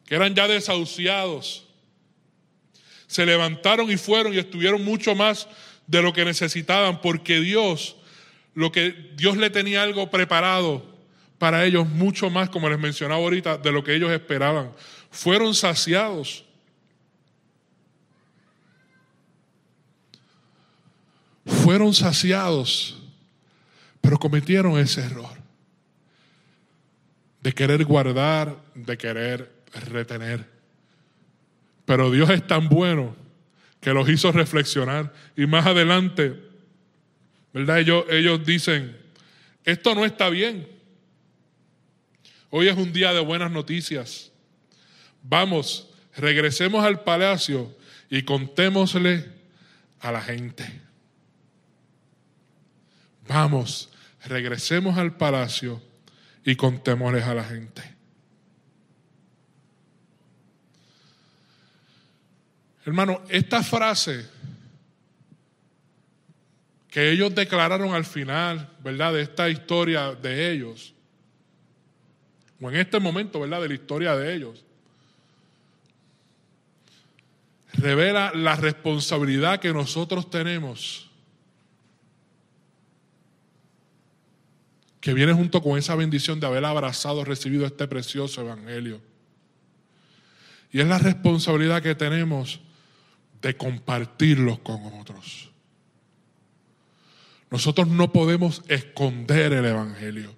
que 0.04 0.16
eran 0.16 0.34
ya 0.34 0.48
desahuciados, 0.48 1.64
se 3.06 3.24
levantaron 3.24 3.88
y 3.92 3.96
fueron 3.96 4.34
y 4.34 4.38
estuvieron 4.38 4.84
mucho 4.84 5.14
más 5.14 5.46
de 5.86 6.02
lo 6.02 6.12
que 6.12 6.24
necesitaban, 6.24 7.00
porque 7.00 7.38
Dios, 7.38 7.94
lo 8.54 8.72
que 8.72 9.12
Dios 9.14 9.36
le 9.36 9.50
tenía 9.50 9.84
algo 9.84 10.10
preparado 10.10 10.84
para 11.38 11.64
ellos, 11.64 11.88
mucho 11.88 12.28
más, 12.28 12.50
como 12.50 12.68
les 12.68 12.78
mencionaba 12.80 13.22
ahorita, 13.22 13.56
de 13.56 13.70
lo 13.70 13.84
que 13.84 13.94
ellos 13.94 14.10
esperaban. 14.10 14.72
Fueron 15.12 15.54
saciados. 15.54 16.44
Fueron 21.46 21.94
saciados, 21.94 23.01
pero 24.02 24.18
cometieron 24.18 24.78
ese 24.78 25.00
error 25.00 25.40
de 27.40 27.52
querer 27.52 27.84
guardar, 27.84 28.56
de 28.74 28.98
querer 28.98 29.50
retener. 29.90 30.46
Pero 31.86 32.10
Dios 32.10 32.28
es 32.30 32.46
tan 32.46 32.68
bueno 32.68 33.16
que 33.80 33.92
los 33.92 34.08
hizo 34.08 34.30
reflexionar. 34.30 35.12
Y 35.36 35.46
más 35.46 35.66
adelante, 35.66 36.40
¿verdad? 37.52 37.80
Ellos, 37.80 38.04
ellos 38.10 38.44
dicen, 38.44 38.96
esto 39.64 39.94
no 39.94 40.04
está 40.04 40.28
bien. 40.28 40.68
Hoy 42.50 42.68
es 42.68 42.76
un 42.76 42.92
día 42.92 43.12
de 43.12 43.20
buenas 43.20 43.50
noticias. 43.50 44.30
Vamos, 45.22 45.90
regresemos 46.16 46.84
al 46.84 47.02
palacio 47.02 47.74
y 48.08 48.22
contémosle 48.22 49.30
a 50.00 50.12
la 50.12 50.20
gente. 50.20 50.80
Vamos, 53.26 53.91
regresemos 54.24 54.98
al 54.98 55.16
palacio 55.16 55.82
y 56.44 56.56
contémosles 56.56 57.24
a 57.24 57.34
la 57.34 57.44
gente. 57.44 57.82
Hermano, 62.84 63.22
esta 63.28 63.62
frase 63.62 64.26
que 66.90 67.10
ellos 67.10 67.34
declararon 67.34 67.94
al 67.94 68.04
final, 68.04 68.68
¿verdad? 68.82 69.14
De 69.14 69.22
esta 69.22 69.48
historia 69.48 70.14
de 70.14 70.52
ellos, 70.52 70.92
o 72.60 72.68
en 72.68 72.76
este 72.76 73.00
momento, 73.00 73.40
¿verdad? 73.40 73.62
De 73.62 73.68
la 73.68 73.74
historia 73.74 74.14
de 74.16 74.34
ellos, 74.34 74.64
revela 77.72 78.32
la 78.34 78.56
responsabilidad 78.56 79.58
que 79.58 79.72
nosotros 79.72 80.28
tenemos, 80.28 81.10
que 85.02 85.12
viene 85.12 85.32
junto 85.32 85.60
con 85.60 85.76
esa 85.76 85.96
bendición 85.96 86.38
de 86.38 86.46
haber 86.46 86.64
abrazado, 86.64 87.24
recibido 87.24 87.66
este 87.66 87.88
precioso 87.88 88.40
evangelio. 88.40 89.00
Y 90.70 90.80
es 90.80 90.86
la 90.86 90.98
responsabilidad 90.98 91.82
que 91.82 91.96
tenemos 91.96 92.60
de 93.42 93.56
compartirlos 93.56 94.60
con 94.60 94.80
otros. 95.00 95.50
Nosotros 97.50 97.88
no 97.88 98.12
podemos 98.12 98.62
esconder 98.68 99.52
el 99.52 99.66
Evangelio. 99.66 100.34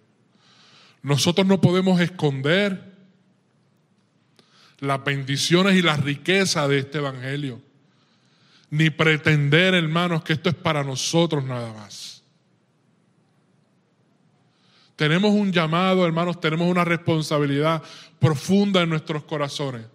Nosotros 1.03 1.46
no 1.46 1.61
podemos 1.61 2.00
esconder 2.00 2.92
las 4.81 5.05
bendiciones 5.05 5.77
y 5.77 5.83
la 5.83 5.96
riqueza 5.96 6.66
de 6.66 6.79
este 6.79 6.98
Evangelio. 6.98 7.61
Ni 8.70 8.88
pretender, 8.88 9.74
hermanos, 9.74 10.24
que 10.24 10.33
esto 10.33 10.48
es 10.48 10.57
para 10.57 10.83
nosotros 10.83 11.44
nada 11.44 11.72
más. 11.74 12.13
Tenemos 14.96 15.33
un 15.33 15.52
llamado, 15.52 16.07
hermanos, 16.07 16.40
tenemos 16.40 16.68
una 16.68 16.85
responsabilidad 16.85 17.83
profunda 18.18 18.83
en 18.83 18.90
nuestros 18.90 19.24
corazones 19.24 19.87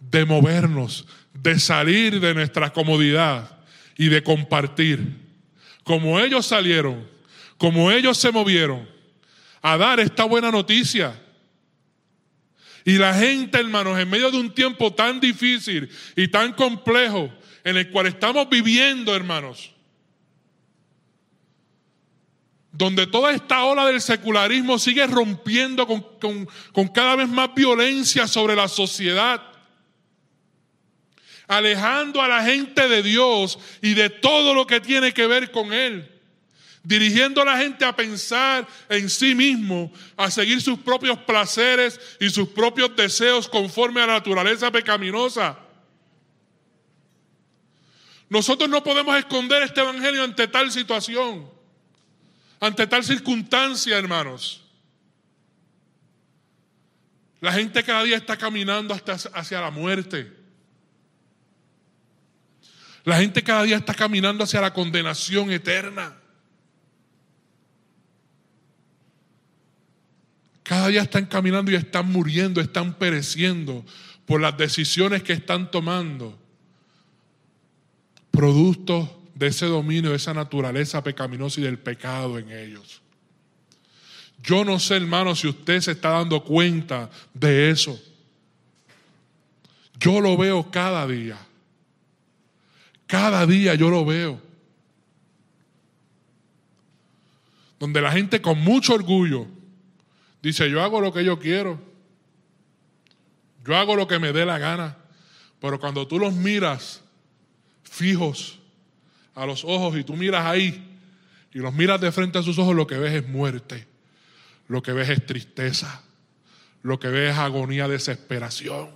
de 0.00 0.24
movernos, 0.24 1.06
de 1.32 1.58
salir 1.58 2.20
de 2.20 2.34
nuestra 2.34 2.72
comodidad 2.72 3.58
y 3.96 4.08
de 4.08 4.22
compartir. 4.22 5.16
Como 5.82 6.20
ellos 6.20 6.46
salieron, 6.46 7.08
como 7.56 7.90
ellos 7.90 8.18
se 8.18 8.30
movieron 8.30 8.88
a 9.62 9.76
dar 9.76 9.98
esta 10.00 10.24
buena 10.24 10.50
noticia. 10.50 11.20
Y 12.84 12.96
la 12.96 13.14
gente, 13.14 13.58
hermanos, 13.58 13.98
en 13.98 14.08
medio 14.08 14.30
de 14.30 14.38
un 14.38 14.54
tiempo 14.54 14.92
tan 14.92 15.20
difícil 15.20 15.90
y 16.16 16.28
tan 16.28 16.52
complejo 16.52 17.30
en 17.64 17.76
el 17.76 17.90
cual 17.90 18.06
estamos 18.06 18.48
viviendo, 18.48 19.14
hermanos, 19.14 19.72
donde 22.78 23.06
toda 23.06 23.32
esta 23.32 23.64
ola 23.64 23.84
del 23.86 24.00
secularismo 24.00 24.78
sigue 24.78 25.06
rompiendo 25.06 25.86
con, 25.86 26.00
con 26.72 26.88
cada 26.88 27.16
vez 27.16 27.28
más 27.28 27.52
violencia 27.54 28.26
sobre 28.26 28.54
la 28.56 28.68
sociedad 28.68 29.42
alejando 31.48 32.20
a 32.20 32.28
la 32.28 32.44
gente 32.44 32.86
de 32.88 33.02
Dios 33.02 33.58
y 33.80 33.94
de 33.94 34.10
todo 34.10 34.54
lo 34.54 34.66
que 34.66 34.80
tiene 34.80 35.12
que 35.12 35.26
ver 35.26 35.50
con 35.50 35.72
Él. 35.72 36.14
Dirigiendo 36.84 37.42
a 37.42 37.46
la 37.46 37.58
gente 37.58 37.84
a 37.84 37.96
pensar 37.96 38.66
en 38.88 39.10
sí 39.10 39.34
mismo, 39.34 39.90
a 40.16 40.30
seguir 40.30 40.60
sus 40.60 40.78
propios 40.78 41.18
placeres 41.20 41.98
y 42.20 42.30
sus 42.30 42.48
propios 42.48 42.94
deseos 42.94 43.48
conforme 43.48 44.02
a 44.02 44.06
la 44.06 44.12
naturaleza 44.14 44.70
pecaminosa. 44.70 45.58
Nosotros 48.28 48.68
no 48.68 48.84
podemos 48.84 49.16
esconder 49.16 49.62
este 49.62 49.80
evangelio 49.80 50.22
ante 50.22 50.48
tal 50.48 50.70
situación, 50.70 51.50
ante 52.60 52.86
tal 52.86 53.04
circunstancia, 53.04 53.98
hermanos. 53.98 54.62
La 57.40 57.52
gente 57.52 57.84
cada 57.84 58.02
día 58.02 58.16
está 58.16 58.36
caminando 58.36 58.94
hacia 59.34 59.60
la 59.60 59.70
muerte. 59.70 60.32
La 63.04 63.18
gente 63.18 63.42
cada 63.42 63.62
día 63.62 63.76
está 63.76 63.94
caminando 63.94 64.44
hacia 64.44 64.60
la 64.60 64.72
condenación 64.72 65.50
eterna. 65.50 66.16
Cada 70.62 70.88
día 70.88 71.02
están 71.02 71.24
caminando 71.26 71.70
y 71.70 71.76
están 71.76 72.10
muriendo, 72.10 72.60
están 72.60 72.92
pereciendo 72.94 73.84
por 74.26 74.40
las 74.40 74.58
decisiones 74.58 75.22
que 75.22 75.32
están 75.32 75.70
tomando. 75.70 76.38
Producto 78.30 79.17
de 79.38 79.46
ese 79.46 79.66
dominio, 79.66 80.10
de 80.10 80.16
esa 80.16 80.34
naturaleza 80.34 81.04
pecaminosa 81.04 81.60
y 81.60 81.62
del 81.62 81.78
pecado 81.78 82.40
en 82.40 82.50
ellos. 82.50 83.00
Yo 84.42 84.64
no 84.64 84.80
sé, 84.80 84.96
hermano, 84.96 85.36
si 85.36 85.46
usted 85.46 85.80
se 85.80 85.92
está 85.92 86.10
dando 86.10 86.42
cuenta 86.42 87.08
de 87.32 87.70
eso. 87.70 88.00
Yo 90.00 90.20
lo 90.20 90.36
veo 90.36 90.68
cada 90.72 91.06
día. 91.06 91.38
Cada 93.06 93.46
día 93.46 93.76
yo 93.76 93.90
lo 93.90 94.04
veo. 94.04 94.42
Donde 97.78 98.00
la 98.00 98.10
gente 98.10 98.42
con 98.42 98.58
mucho 98.58 98.94
orgullo 98.94 99.46
dice, 100.42 100.68
yo 100.68 100.82
hago 100.82 101.00
lo 101.00 101.12
que 101.12 101.24
yo 101.24 101.38
quiero. 101.38 101.80
Yo 103.64 103.76
hago 103.76 103.94
lo 103.94 104.08
que 104.08 104.18
me 104.18 104.32
dé 104.32 104.44
la 104.44 104.58
gana. 104.58 104.96
Pero 105.60 105.78
cuando 105.78 106.08
tú 106.08 106.18
los 106.18 106.34
miras 106.34 107.02
fijos 107.84 108.57
a 109.38 109.46
los 109.46 109.64
ojos 109.64 109.96
y 109.96 110.02
tú 110.02 110.14
miras 110.14 110.44
ahí 110.44 110.84
y 111.54 111.58
los 111.58 111.72
miras 111.72 112.00
de 112.00 112.10
frente 112.10 112.38
a 112.38 112.42
sus 112.42 112.58
ojos, 112.58 112.74
lo 112.74 112.86
que 112.86 112.98
ves 112.98 113.14
es 113.14 113.28
muerte. 113.28 113.86
Lo 114.66 114.82
que 114.82 114.92
ves 114.92 115.08
es 115.08 115.24
tristeza. 115.24 116.02
Lo 116.82 116.98
que 116.98 117.08
ves 117.08 117.32
es 117.32 117.38
agonía, 117.38 117.88
desesperación. 117.88 118.90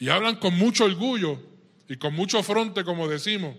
Y 0.00 0.08
hablan 0.08 0.36
con 0.36 0.54
mucho 0.58 0.84
orgullo 0.84 1.40
y 1.88 1.96
con 1.96 2.14
mucho 2.14 2.42
fronte, 2.42 2.84
como 2.84 3.08
decimos. 3.08 3.56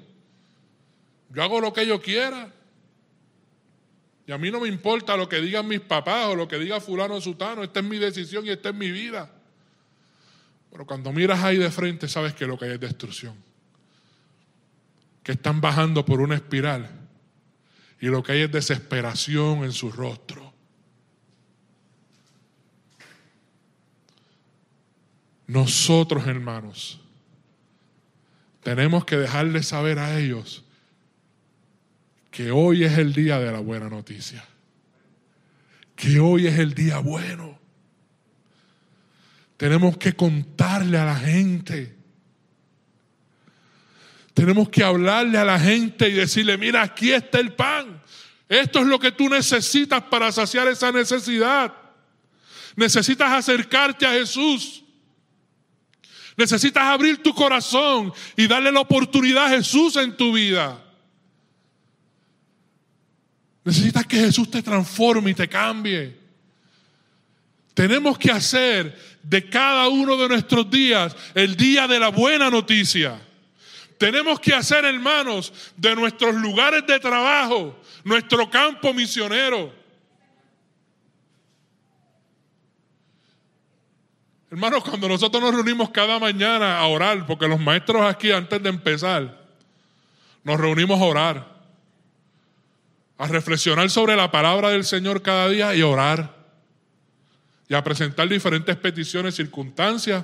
Yo 1.30 1.44
hago 1.44 1.62
lo 1.62 1.74
que 1.74 1.88
yo 1.88 2.02
quiera. 2.02 2.54
Y 4.28 4.32
a 4.32 4.38
mí 4.38 4.52
no 4.52 4.60
me 4.60 4.68
importa 4.68 5.18
lo 5.18 5.28
que 5.28 5.42
digan 5.42 5.68
mis 5.68 5.80
papás 5.80 6.28
o 6.28 6.36
lo 6.36 6.48
que 6.48 6.60
diga 6.60 6.80
fulano 6.82 7.16
o 7.16 7.22
sutano. 7.22 7.64
Esta 7.64 7.80
es 7.80 7.86
mi 7.86 7.98
decisión 7.98 8.46
y 8.46 8.50
esta 8.50 8.70
es 8.70 8.76
mi 8.76 8.92
vida. 8.92 9.32
Pero 10.72 10.86
cuando 10.86 11.12
miras 11.12 11.42
ahí 11.42 11.58
de 11.58 11.72
frente 11.72 12.08
sabes 12.08 12.34
que 12.34 12.46
lo 12.46 12.58
que 12.60 12.66
hay 12.66 12.72
es 12.74 12.80
destrucción. 12.80 13.49
Que 15.30 15.34
están 15.34 15.62
bajando 15.62 16.04
por 16.06 16.22
una 16.22 16.34
espiral 16.34 16.90
y 18.02 18.08
lo 18.08 18.24
que 18.24 18.32
hay 18.32 18.42
es 18.42 18.52
desesperación 18.52 19.64
en 19.64 19.72
su 19.72 19.92
rostro. 19.92 20.52
Nosotros, 25.46 26.26
hermanos, 26.26 27.00
tenemos 28.64 29.06
que 29.06 29.18
dejarles 29.18 29.68
saber 29.68 30.00
a 30.00 30.20
ellos 30.20 30.64
que 32.32 32.50
hoy 32.50 32.84
es 32.84 32.98
el 32.98 33.14
día 33.14 33.38
de 33.38 33.52
la 33.52 33.60
buena 33.60 33.88
noticia. 33.88 34.44
Que 35.96 36.20
hoy 36.20 36.48
es 36.48 36.58
el 36.58 36.74
día 36.74 36.98
bueno. 36.98 37.60
Tenemos 39.58 39.96
que 39.96 40.14
contarle 40.14 40.98
a 40.98 41.06
la 41.06 41.18
gente. 41.18 41.99
Tenemos 44.40 44.70
que 44.70 44.82
hablarle 44.82 45.38
a 45.38 45.44
la 45.44 45.60
gente 45.60 46.08
y 46.08 46.14
decirle, 46.14 46.58
mira, 46.58 46.82
aquí 46.82 47.12
está 47.12 47.42
el 47.42 47.52
pan. 47.52 48.02
Esto 48.48 48.80
es 48.80 48.86
lo 48.86 48.98
que 48.98 49.12
tú 49.12 49.28
necesitas 49.28 50.02
para 50.04 50.32
saciar 50.32 50.66
esa 50.70 50.94
necesidad. 50.94 51.74
Necesitas 52.78 53.34
acercarte 53.34 54.06
a 54.06 54.14
Jesús. 54.14 54.86
Necesitas 56.38 56.86
abrir 56.86 57.22
tu 57.22 57.36
corazón 57.36 58.14
y 58.38 58.48
darle 58.48 58.72
la 58.72 58.80
oportunidad 58.80 59.48
a 59.48 59.58
Jesús 59.58 59.98
en 59.98 60.16
tu 60.16 60.32
vida. 60.32 60.82
Necesitas 63.66 64.06
que 64.06 64.20
Jesús 64.20 64.50
te 64.50 64.64
transforme 64.64 65.32
y 65.32 65.34
te 65.34 65.50
cambie. 65.50 66.18
Tenemos 67.74 68.18
que 68.18 68.32
hacer 68.32 68.98
de 69.22 69.50
cada 69.50 69.90
uno 69.90 70.16
de 70.16 70.30
nuestros 70.30 70.72
días 70.72 71.14
el 71.36 71.58
día 71.58 71.90
de 71.90 72.00
la 72.00 72.08
buena 72.08 72.50
noticia. 72.50 73.20
Tenemos 74.00 74.40
que 74.40 74.54
hacer, 74.54 74.86
hermanos, 74.86 75.52
de 75.76 75.94
nuestros 75.94 76.34
lugares 76.34 76.88
de 76.88 77.02
trabajo, 77.02 77.78
nuestro 78.06 78.50
campo 78.50 78.94
misionero. 78.94 79.74
Hermanos, 84.50 84.86
cuando 84.86 85.10
nosotros 85.10 85.44
nos 85.44 85.54
reunimos 85.54 85.90
cada 85.90 86.18
mañana 86.18 86.80
a 86.80 86.88
orar, 86.88 87.26
porque 87.28 87.46
los 87.46 87.60
maestros 87.60 88.02
aquí 88.02 88.32
antes 88.32 88.64
de 88.64 88.70
empezar, 88.70 89.46
nos 90.46 90.58
reunimos 90.58 91.00
a 91.02 91.04
orar, 91.04 91.62
a 93.18 93.28
reflexionar 93.28 93.90
sobre 93.90 94.16
la 94.16 94.32
palabra 94.32 94.70
del 94.70 94.86
Señor 94.86 95.22
cada 95.22 95.50
día 95.50 95.76
y 95.76 95.82
orar, 95.82 96.38
y 97.68 97.74
a 97.74 97.84
presentar 97.84 98.30
diferentes 98.30 98.78
peticiones, 98.78 99.36
circunstancias, 99.36 100.24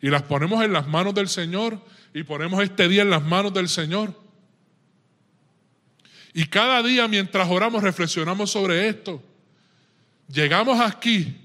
y 0.00 0.08
las 0.08 0.22
ponemos 0.22 0.64
en 0.64 0.72
las 0.72 0.88
manos 0.88 1.14
del 1.14 1.28
Señor, 1.28 1.78
y 2.14 2.22
ponemos 2.22 2.62
este 2.62 2.88
día 2.88 3.02
en 3.02 3.10
las 3.10 3.22
manos 3.22 3.52
del 3.54 3.68
Señor. 3.68 4.14
Y 6.34 6.46
cada 6.46 6.82
día 6.82 7.08
mientras 7.08 7.48
oramos 7.50 7.82
reflexionamos 7.82 8.50
sobre 8.50 8.88
esto. 8.88 9.22
Llegamos 10.28 10.80
aquí 10.80 11.42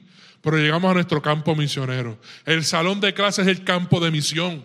pero 0.48 0.60
llegamos 0.60 0.90
a 0.90 0.94
nuestro 0.94 1.22
campo 1.22 1.56
misionero. 1.58 2.18
El 2.46 2.64
salón 2.64 3.02
de 3.02 3.14
clases 3.14 3.46
es 3.46 3.58
el 3.58 3.66
campo 3.66 4.00
de 4.00 4.12
misión. 4.12 4.64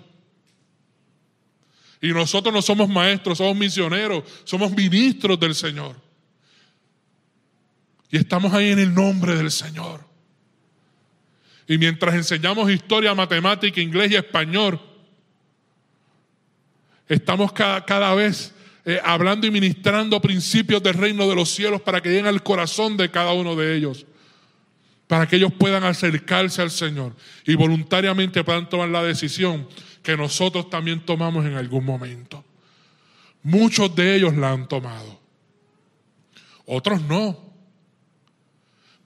Y 2.00 2.12
nosotros 2.12 2.54
no 2.54 2.62
somos 2.62 2.88
maestros, 2.88 3.38
somos 3.38 3.56
misioneros, 3.56 4.22
somos 4.44 4.70
ministros 4.70 5.40
del 5.40 5.56
Señor. 5.56 5.96
Y 8.12 8.16
estamos 8.16 8.52
ahí 8.52 8.70
en 8.70 8.78
el 8.78 8.94
nombre 8.94 9.34
del 9.34 9.50
Señor. 9.50 10.06
Y 11.66 11.78
mientras 11.78 12.14
enseñamos 12.14 12.70
historia, 12.70 13.12
matemática, 13.14 13.80
inglés 13.80 14.12
y 14.12 14.14
español, 14.14 14.80
estamos 17.14 17.52
cada, 17.52 18.14
vez 18.14 18.54
eh, 18.84 19.00
hablando 19.04 19.46
y 19.46 19.50
ministrando 19.50 20.20
principios 20.20 20.82
del 20.82 20.94
reino 20.94 21.28
de 21.28 21.34
los 21.34 21.50
cielos 21.50 21.80
para 21.80 22.00
que 22.00 22.08
lleguen 22.08 22.26
al 22.26 22.42
corazón 22.42 22.96
de 22.96 23.10
cada 23.10 23.32
uno 23.32 23.54
de 23.54 23.76
ellos 23.76 24.06
para 25.12 25.28
que 25.28 25.36
ellos 25.36 25.52
puedan 25.52 25.84
acercarse 25.84 26.62
al 26.62 26.70
Señor 26.70 27.14
y 27.44 27.54
voluntariamente 27.54 28.42
puedan 28.44 28.66
tomar 28.66 28.88
la 28.88 29.02
decisión 29.02 29.68
que 30.02 30.16
nosotros 30.16 30.70
también 30.70 31.00
tomamos 31.00 31.44
en 31.44 31.52
algún 31.54 31.84
momento. 31.84 32.42
Muchos 33.42 33.94
de 33.94 34.16
ellos 34.16 34.34
la 34.34 34.52
han 34.52 34.66
tomado, 34.68 35.20
otros 36.64 37.02
no. 37.02 37.52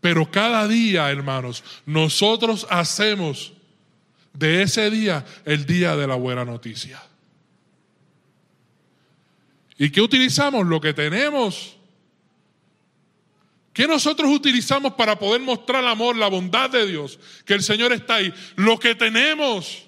Pero 0.01 0.31
cada 0.31 0.69
día, 0.69 1.11
hermanos, 1.11 1.65
nosotros 1.87 2.69
hacemos 2.71 3.55
de 4.33 4.63
ese 4.63 4.89
día 4.91 5.25
el 5.45 5.67
día 5.67 5.97
de 5.97 6.07
la 6.07 6.15
buena 6.15 6.45
noticia. 6.45 7.03
¿Y 9.79 9.91
qué 9.91 10.01
utilizamos? 10.01 10.67
Lo 10.67 10.81
que 10.81 10.95
tenemos 10.95 11.77
¿Qué 13.77 13.87
nosotros 13.87 14.31
utilizamos 14.31 14.95
para 14.95 15.19
poder 15.19 15.43
mostrar 15.43 15.83
el 15.83 15.89
amor, 15.89 16.17
la 16.17 16.29
bondad 16.29 16.71
de 16.71 16.87
Dios? 16.87 17.19
Que 17.45 17.53
el 17.53 17.63
Señor 17.63 17.93
está 17.93 18.15
ahí. 18.15 18.33
Lo 18.55 18.79
que 18.79 18.95
tenemos. 18.95 19.85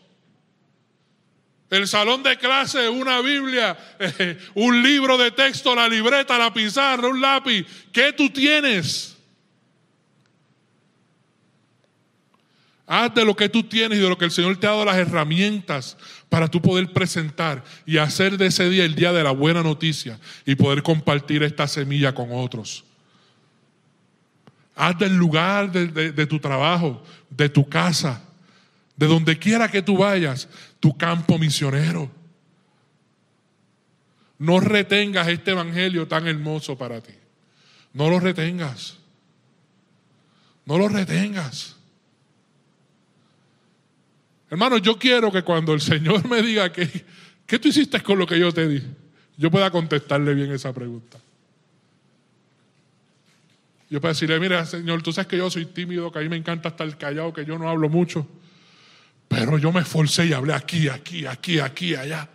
El 1.71 1.89
salón 1.89 2.23
de 2.23 2.37
clase, 2.37 2.91
una 2.91 3.23
Biblia, 3.23 3.79
un 4.55 4.83
libro 4.83 5.17
de 5.17 5.31
texto, 5.31 5.75
la 5.75 5.89
libreta, 5.89 6.37
la 6.37 6.53
pizarra, 6.53 7.09
un 7.09 7.23
lápiz. 7.23 7.65
¿Qué 7.91 8.13
tú 8.13 8.29
tienes? 8.29 9.17
Haz 12.91 13.15
de 13.15 13.23
lo 13.23 13.37
que 13.37 13.51
tú 13.51 13.63
tienes 13.65 13.99
y 13.99 14.01
de 14.01 14.09
lo 14.09 14.17
que 14.17 14.25
el 14.25 14.31
Señor 14.31 14.57
te 14.57 14.67
ha 14.67 14.71
dado 14.71 14.87
las 14.87 14.97
herramientas 14.97 15.99
para 16.31 16.49
tú 16.49 16.63
poder 16.63 16.91
presentar 16.91 17.63
y 17.85 17.99
hacer 17.99 18.39
de 18.39 18.47
ese 18.47 18.71
día 18.71 18.87
el 18.87 18.95
día 18.95 19.13
de 19.13 19.23
la 19.23 19.31
buena 19.31 19.63
noticia 19.63 20.19
y 20.47 20.55
poder 20.55 20.83
compartir 20.83 21.43
esta 21.43 21.69
semilla 21.69 22.15
con 22.15 22.31
otros. 22.33 22.87
Haz 24.75 24.97
del 24.97 25.15
lugar 25.15 25.71
de, 25.71 26.27
tu 26.27 26.39
trabajo, 26.39 27.03
de 27.29 27.51
tu 27.51 27.69
casa, 27.69 28.23
de 28.97 29.07
donde 29.07 29.39
quiera 29.39 29.71
que 29.71 29.83
tú 29.83 29.99
vayas, 29.99 30.49
tu 30.81 30.97
campo 30.97 31.39
misionero. 31.39 32.11
No 34.39 34.61
retengas 34.61 35.29
este 35.29 35.51
evangelio 35.51 36.09
tan 36.09 36.27
hermoso 36.27 36.79
para 36.79 37.03
ti. 37.03 37.13
No 37.93 38.09
lo 38.09 38.19
retengas. 38.19 38.97
No 40.65 40.79
lo 40.79 40.89
retengas. 40.89 41.78
Hermano, 44.51 44.79
yo 44.79 44.99
quiero 44.99 45.31
que 45.31 45.43
cuando 45.43 45.75
el 45.75 45.81
Señor 45.81 46.27
me 46.29 46.43
diga 46.43 46.73
que, 46.73 46.89
¿qué 47.47 47.59
tú 47.59 47.69
hiciste 47.69 48.03
con 48.03 48.19
lo 48.19 48.27
que 48.27 48.39
yo 48.39 48.53
te 48.53 48.67
di? 48.67 48.83
Yo 49.37 49.51
pueda 49.51 49.71
contestarle 49.71 50.35
bien 50.35 50.51
esa 50.53 50.73
pregunta. 50.73 51.19
Yo 53.91 54.01
para 54.01 54.13
decirle, 54.13 54.39
mira, 54.39 54.67
Señor, 54.67 55.03
tú 55.03 55.13
sabes 55.13 55.29
que 55.29 55.39
yo 55.39 55.49
soy 55.51 55.67
tímido, 55.67 56.13
que 56.13 56.19
a 56.19 56.23
mí 56.23 56.29
me 56.29 56.37
encanta 56.37 56.71
estar 56.71 56.99
callado, 56.99 57.33
que 57.33 57.45
yo 57.45 57.59
no 57.59 57.69
hablo 57.69 57.89
mucho. 57.89 58.27
Pero 59.29 59.59
yo 59.59 59.73
me 59.73 59.81
esforcé 59.81 60.27
y 60.27 60.33
hablé 60.33 60.55
aquí, 60.55 60.89
aquí, 60.89 61.27
aquí, 61.27 61.59
aquí, 61.59 61.95
allá. 61.95 62.29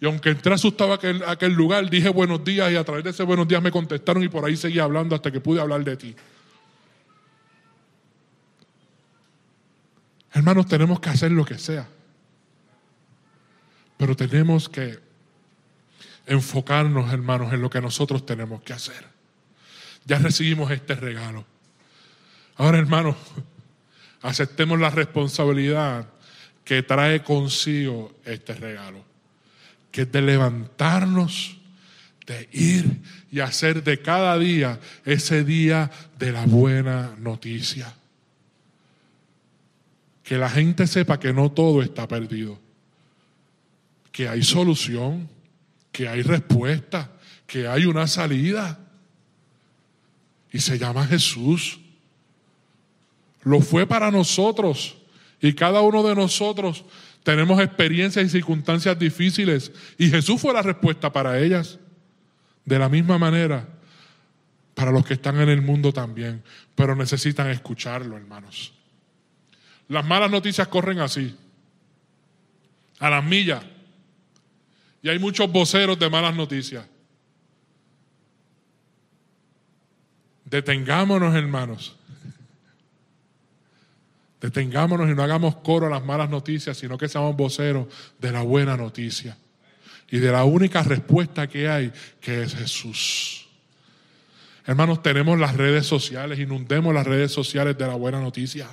Y 0.00 0.06
aunque 0.06 0.30
entré 0.30 0.54
asustado 0.54 0.94
aquel, 0.94 1.22
a 1.22 1.32
aquel 1.32 1.52
lugar, 1.52 1.88
dije 1.90 2.08
buenos 2.08 2.42
días 2.42 2.72
y 2.72 2.76
a 2.76 2.84
través 2.84 3.04
de 3.04 3.10
ese 3.10 3.22
buenos 3.22 3.46
días 3.46 3.62
me 3.62 3.70
contestaron 3.70 4.22
y 4.22 4.28
por 4.28 4.44
ahí 4.44 4.56
seguí 4.56 4.78
hablando 4.78 5.14
hasta 5.14 5.30
que 5.30 5.40
pude 5.40 5.60
hablar 5.60 5.84
de 5.84 5.96
ti. 5.96 6.16
Hermanos, 10.32 10.66
tenemos 10.66 11.00
que 11.00 11.10
hacer 11.10 11.32
lo 11.32 11.44
que 11.44 11.58
sea. 11.58 11.88
Pero 13.96 14.16
tenemos 14.16 14.68
que 14.68 14.98
enfocarnos, 16.26 17.12
hermanos, 17.12 17.52
en 17.52 17.60
lo 17.60 17.68
que 17.68 17.80
nosotros 17.80 18.24
tenemos 18.24 18.62
que 18.62 18.72
hacer. 18.72 19.04
Ya 20.04 20.18
recibimos 20.18 20.70
este 20.70 20.94
regalo. 20.94 21.44
Ahora, 22.56 22.78
hermanos, 22.78 23.16
aceptemos 24.22 24.78
la 24.78 24.90
responsabilidad 24.90 26.08
que 26.64 26.82
trae 26.82 27.22
consigo 27.22 28.14
este 28.24 28.54
regalo, 28.54 29.04
que 29.90 30.02
es 30.02 30.12
de 30.12 30.22
levantarnos, 30.22 31.58
de 32.26 32.48
ir 32.52 33.00
y 33.32 33.40
hacer 33.40 33.82
de 33.82 34.00
cada 34.00 34.38
día 34.38 34.78
ese 35.04 35.42
día 35.42 35.90
de 36.18 36.32
la 36.32 36.46
buena 36.46 37.16
noticia. 37.18 37.92
Que 40.30 40.38
la 40.38 40.48
gente 40.48 40.86
sepa 40.86 41.18
que 41.18 41.32
no 41.32 41.50
todo 41.50 41.82
está 41.82 42.06
perdido, 42.06 42.56
que 44.12 44.28
hay 44.28 44.44
solución, 44.44 45.28
que 45.90 46.06
hay 46.06 46.22
respuesta, 46.22 47.10
que 47.48 47.66
hay 47.66 47.86
una 47.86 48.06
salida 48.06 48.78
y 50.52 50.60
se 50.60 50.78
llama 50.78 51.04
Jesús. 51.04 51.80
Lo 53.42 53.60
fue 53.60 53.88
para 53.88 54.12
nosotros 54.12 54.98
y 55.40 55.52
cada 55.54 55.80
uno 55.80 56.04
de 56.04 56.14
nosotros 56.14 56.84
tenemos 57.24 57.60
experiencias 57.60 58.24
y 58.24 58.28
circunstancias 58.28 58.96
difíciles 58.96 59.72
y 59.98 60.10
Jesús 60.10 60.40
fue 60.40 60.54
la 60.54 60.62
respuesta 60.62 61.12
para 61.12 61.40
ellas. 61.40 61.80
De 62.64 62.78
la 62.78 62.88
misma 62.88 63.18
manera, 63.18 63.68
para 64.76 64.92
los 64.92 65.04
que 65.04 65.14
están 65.14 65.40
en 65.40 65.48
el 65.48 65.60
mundo 65.60 65.92
también, 65.92 66.44
pero 66.76 66.94
necesitan 66.94 67.50
escucharlo, 67.50 68.16
hermanos. 68.16 68.74
Las 69.90 70.06
malas 70.06 70.30
noticias 70.30 70.68
corren 70.68 71.00
así, 71.00 71.36
a 73.00 73.10
las 73.10 73.24
millas. 73.24 73.64
Y 75.02 75.08
hay 75.08 75.18
muchos 75.18 75.50
voceros 75.50 75.98
de 75.98 76.08
malas 76.08 76.36
noticias. 76.36 76.86
Detengámonos, 80.44 81.34
hermanos. 81.34 81.96
Detengámonos 84.40 85.10
y 85.10 85.14
no 85.14 85.24
hagamos 85.24 85.56
coro 85.56 85.88
a 85.88 85.90
las 85.90 86.04
malas 86.04 86.30
noticias, 86.30 86.76
sino 86.76 86.96
que 86.96 87.08
seamos 87.08 87.34
voceros 87.34 87.88
de 88.20 88.30
la 88.30 88.42
buena 88.42 88.76
noticia. 88.76 89.36
Y 90.08 90.18
de 90.18 90.30
la 90.30 90.44
única 90.44 90.84
respuesta 90.84 91.48
que 91.48 91.68
hay, 91.68 91.92
que 92.20 92.44
es 92.44 92.54
Jesús. 92.54 93.48
Hermanos, 94.64 95.02
tenemos 95.02 95.36
las 95.36 95.56
redes 95.56 95.84
sociales, 95.84 96.38
inundemos 96.38 96.94
las 96.94 97.08
redes 97.08 97.32
sociales 97.32 97.76
de 97.76 97.88
la 97.88 97.94
buena 97.94 98.20
noticia. 98.20 98.68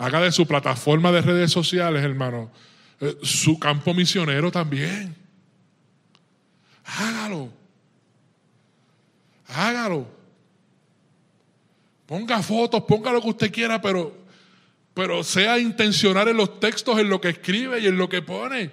Haga 0.00 0.22
de 0.22 0.32
su 0.32 0.46
plataforma 0.46 1.12
de 1.12 1.20
redes 1.20 1.52
sociales, 1.52 2.02
hermano, 2.02 2.50
eh, 3.00 3.18
su 3.22 3.58
campo 3.58 3.92
misionero 3.92 4.50
también. 4.50 5.14
Hágalo. 6.86 7.52
Hágalo. 9.46 10.08
Ponga 12.06 12.42
fotos, 12.42 12.82
ponga 12.84 13.12
lo 13.12 13.20
que 13.20 13.28
usted 13.28 13.52
quiera, 13.52 13.82
pero, 13.82 14.16
pero 14.94 15.22
sea 15.22 15.58
intencional 15.58 16.28
en 16.28 16.38
los 16.38 16.58
textos, 16.60 16.98
en 16.98 17.10
lo 17.10 17.20
que 17.20 17.28
escribe 17.28 17.80
y 17.80 17.86
en 17.86 17.98
lo 17.98 18.08
que 18.08 18.22
pone, 18.22 18.70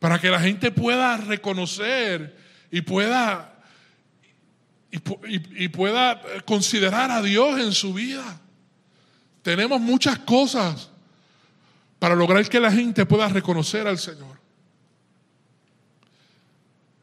para 0.00 0.18
que 0.18 0.30
la 0.30 0.40
gente 0.40 0.72
pueda 0.72 1.16
reconocer 1.16 2.36
y 2.72 2.80
pueda, 2.80 3.62
y 4.90 5.68
pueda 5.68 6.20
considerar 6.44 7.12
a 7.12 7.22
Dios 7.22 7.60
en 7.60 7.70
su 7.70 7.94
vida. 7.94 8.40
Tenemos 9.46 9.80
muchas 9.80 10.18
cosas 10.18 10.90
para 12.00 12.16
lograr 12.16 12.48
que 12.48 12.58
la 12.58 12.72
gente 12.72 13.06
pueda 13.06 13.28
reconocer 13.28 13.86
al 13.86 13.96
Señor. 13.96 14.36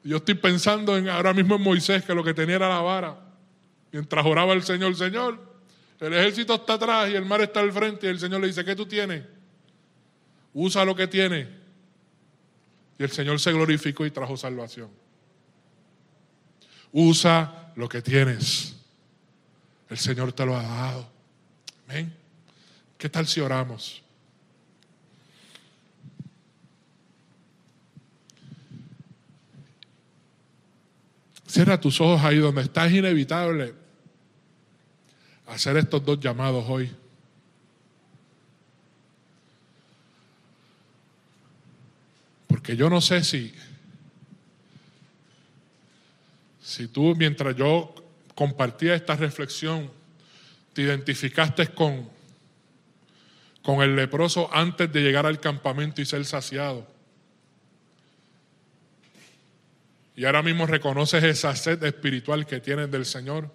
Yo 0.03 0.17
estoy 0.17 0.35
pensando 0.35 0.97
en 0.97 1.07
ahora 1.07 1.33
mismo 1.33 1.55
en 1.55 1.61
Moisés, 1.61 2.03
que 2.03 2.13
lo 2.13 2.21
que 2.21 2.33
tenía 2.33 2.57
era 2.57 2.67
la 2.67 2.81
vara. 2.81 3.17
Mientras 3.93 4.25
oraba 4.25 4.51
el 4.51 4.61
Señor, 4.61 4.93
Señor, 4.97 5.39
el 6.01 6.13
ejército 6.13 6.55
está 6.55 6.73
atrás 6.73 7.09
y 7.11 7.15
el 7.15 7.23
mar 7.23 7.39
está 7.39 7.61
al 7.61 7.71
frente. 7.71 8.07
Y 8.07 8.09
el 8.09 8.19
Señor 8.19 8.41
le 8.41 8.47
dice, 8.47 8.65
¿qué 8.65 8.75
tú 8.75 8.85
tienes? 8.85 9.23
Usa 10.53 10.83
lo 10.83 10.97
que 10.97 11.07
tienes. 11.07 11.47
Y 12.99 13.03
el 13.03 13.11
Señor 13.11 13.39
se 13.39 13.53
glorificó 13.53 14.05
y 14.05 14.11
trajo 14.11 14.35
salvación. 14.35 14.89
Usa 16.91 17.71
lo 17.77 17.87
que 17.87 18.01
tienes. 18.01 18.75
El 19.87 19.97
Señor 19.97 20.33
te 20.33 20.45
lo 20.45 20.57
ha 20.57 20.63
dado. 20.63 21.09
Amén. 21.87 22.22
¿Qué 23.03 23.09
tal 23.09 23.27
si 23.27 23.41
oramos? 23.41 24.01
Cierra 31.45 31.77
tus 31.81 31.99
ojos 31.99 32.23
ahí 32.23 32.37
donde 32.37 32.61
está. 32.61 32.85
Es 32.85 32.93
inevitable 32.93 33.73
hacer 35.47 35.75
estos 35.75 36.05
dos 36.05 36.17
llamados 36.21 36.63
hoy. 36.65 36.89
Porque 42.47 42.77
yo 42.77 42.89
no 42.89 43.01
sé 43.01 43.21
si, 43.25 43.53
si 46.61 46.87
tú 46.87 47.13
mientras 47.17 47.53
yo 47.57 47.93
compartía 48.33 48.95
esta 48.95 49.17
reflexión, 49.17 49.91
te 50.71 50.83
identificaste 50.83 51.67
con 51.67 52.12
con 53.63 53.81
el 53.81 53.95
leproso 53.95 54.49
antes 54.53 54.91
de 54.91 55.01
llegar 55.01 55.25
al 55.25 55.39
campamento 55.39 56.01
y 56.01 56.05
ser 56.05 56.25
saciado. 56.25 56.85
Y 60.15 60.25
ahora 60.25 60.43
mismo 60.43 60.67
reconoces 60.67 61.23
esa 61.23 61.55
sed 61.55 61.81
espiritual 61.83 62.45
que 62.45 62.59
tienes 62.59 62.91
del 62.91 63.05
Señor. 63.05 63.49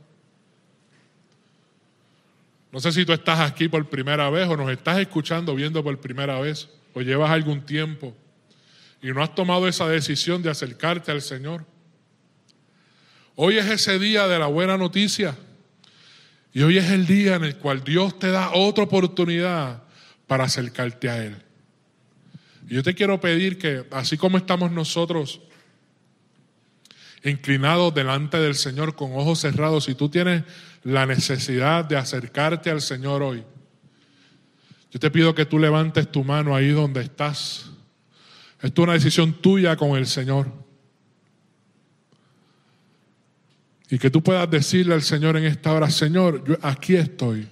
No 2.73 2.81
sé 2.81 2.91
si 2.91 3.05
tú 3.05 3.13
estás 3.13 3.39
aquí 3.41 3.69
por 3.69 3.89
primera 3.89 4.29
vez 4.31 4.49
o 4.49 4.57
nos 4.57 4.71
estás 4.71 4.99
escuchando, 4.99 5.55
viendo 5.55 5.85
por 5.85 5.99
primera 6.01 6.41
vez, 6.41 6.69
o 6.95 7.01
llevas 7.01 7.31
algún 7.31 7.65
tiempo 7.65 8.15
y 9.01 9.09
no 9.09 9.23
has 9.23 9.35
tomado 9.35 9.69
esa 9.69 9.87
decisión 9.89 10.43
de 10.43 10.51
acercarte 10.51 11.13
al 11.13 11.23
Señor. 11.23 11.65
Hoy 13.37 13.59
es 13.59 13.67
ese 13.67 13.99
día 13.99 14.27
de 14.27 14.39
la 14.39 14.47
buena 14.47 14.77
noticia. 14.77 15.37
Y 16.53 16.63
hoy 16.63 16.79
es 16.79 16.91
el 16.91 17.07
día 17.07 17.37
en 17.37 17.45
el 17.45 17.57
cual 17.57 17.85
Dios 17.85 18.19
te 18.19 18.31
da 18.31 18.53
otra 18.55 18.85
oportunidad 18.85 19.83
para 20.29 20.45
acercarte 20.45 21.09
a 21.09 21.25
Él. 21.25 21.37
Yo 22.69 22.85
te 22.85 22.95
quiero 22.95 23.19
pedir 23.19 23.59
que, 23.59 23.85
así 23.91 24.17
como 24.17 24.37
estamos 24.37 24.71
nosotros 24.71 25.41
inclinados 27.25 27.93
delante 27.95 28.39
del 28.39 28.55
Señor 28.55 28.95
con 28.95 29.13
ojos 29.15 29.41
cerrados, 29.41 29.85
si 29.85 29.95
tú 29.95 30.09
tienes 30.09 30.45
la 30.85 31.07
necesidad 31.07 31.85
de 31.85 31.97
acercarte 31.97 32.71
al 32.71 32.81
Señor 32.81 33.23
hoy, 33.23 33.43
yo 34.91 35.01
te 35.01 35.11
pido 35.11 35.35
que 35.35 35.47
tú 35.47 35.59
levantes 35.59 36.13
tu 36.13 36.23
mano 36.23 36.55
ahí 36.55 36.69
donde 36.69 37.01
estás. 37.01 37.71
Esto 38.61 38.83
es 38.83 38.85
una 38.85 38.93
decisión 38.93 39.33
tuya 39.35 39.77
con 39.77 39.97
el 39.97 40.07
Señor. 40.07 40.53
Y 43.91 43.99
que 43.99 44.11
tú 44.11 44.23
puedas 44.23 44.51
decirle 44.51 44.95
al 44.95 45.03
Señor 45.03 45.37
en 45.37 45.45
esta 45.45 45.73
hora, 45.73 45.91
Señor, 45.91 46.45
yo 46.45 46.57
aquí 46.63 46.97
estoy. 46.97 47.49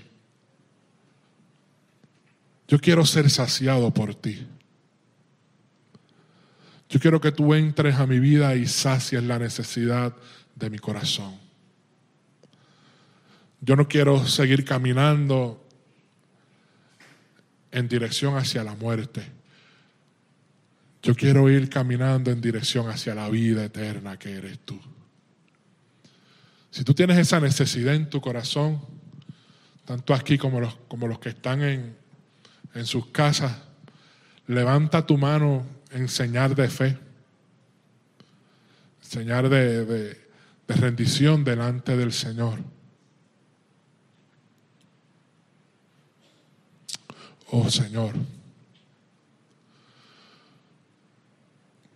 Yo 2.69 2.81
quiero 2.81 3.07
ser 3.07 3.31
saciado 3.31 3.93
por 3.93 4.15
ti. 4.15 4.47
Yo 6.89 7.01
quiero 7.01 7.21
que 7.21 7.33
tú 7.33 7.55
entres 7.55 7.97
a 7.97 8.07
mi 8.07 8.21
vida 8.21 8.55
y 8.55 8.67
sacies 8.67 9.23
la 9.23 9.39
necesidad 9.39 10.15
de 10.55 10.71
mi 10.71 10.79
corazón. 10.79 11.37
Yo 13.61 13.75
no 13.77 13.89
quiero 13.89 14.27
seguir 14.27 14.65
caminando 14.65 15.65
en 17.73 17.89
dirección 17.89 18.37
hacia 18.37 18.63
la 18.63 18.75
muerte. 18.75 19.23
Yo 21.03 21.15
quiero 21.15 21.49
ir 21.51 21.69
caminando 21.69 22.31
en 22.31 22.41
dirección 22.41 22.89
hacia 22.89 23.15
la 23.15 23.29
vida 23.29 23.65
eterna 23.65 24.19
que 24.19 24.33
eres 24.33 24.59
tú. 24.61 24.81
Si 26.71 26.85
tú 26.85 26.95
tienes 26.95 27.19
esa 27.19 27.41
necesidad 27.41 27.95
en 27.95 28.11
tu 28.11 28.21
corazón, 28.21 28.81
tanto 29.85 30.15
aquí 30.15 30.37
como 30.37 30.61
los, 30.61 30.77
como 30.89 31.07
los 31.07 31.19
que 31.19 31.31
están 31.31 31.63
en, 31.63 31.97
en 32.77 32.85
sus 32.85 33.07
casas, 33.07 33.53
levanta 34.47 35.07
tu 35.07 35.17
mano 35.17 35.65
en 35.91 36.09
señal 36.09 36.55
de 36.55 36.69
fe, 36.69 36.99
señal 39.01 39.49
de, 39.49 39.85
de 39.87 40.75
rendición 40.75 41.43
delante 41.43 41.97
del 41.97 42.13
Señor. 42.13 42.59
Oh 47.51 47.71
Señor, 47.71 48.13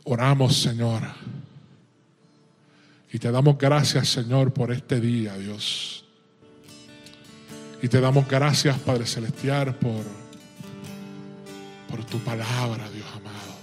oramos 0.04 0.56
Señor 0.56 1.02
y 3.12 3.18
te 3.18 3.30
damos 3.30 3.58
gracias 3.58 4.08
Señor 4.08 4.54
por 4.54 4.72
este 4.72 4.98
día, 4.98 5.36
Dios. 5.36 6.06
Y 7.82 7.88
te 7.88 8.00
damos 8.00 8.28
gracias, 8.28 8.78
Padre 8.78 9.06
Celestial, 9.06 9.74
por 9.74 10.19
por 11.90 12.04
tu 12.04 12.18
palabra, 12.20 12.88
Dios 12.90 13.06
amado. 13.14 13.60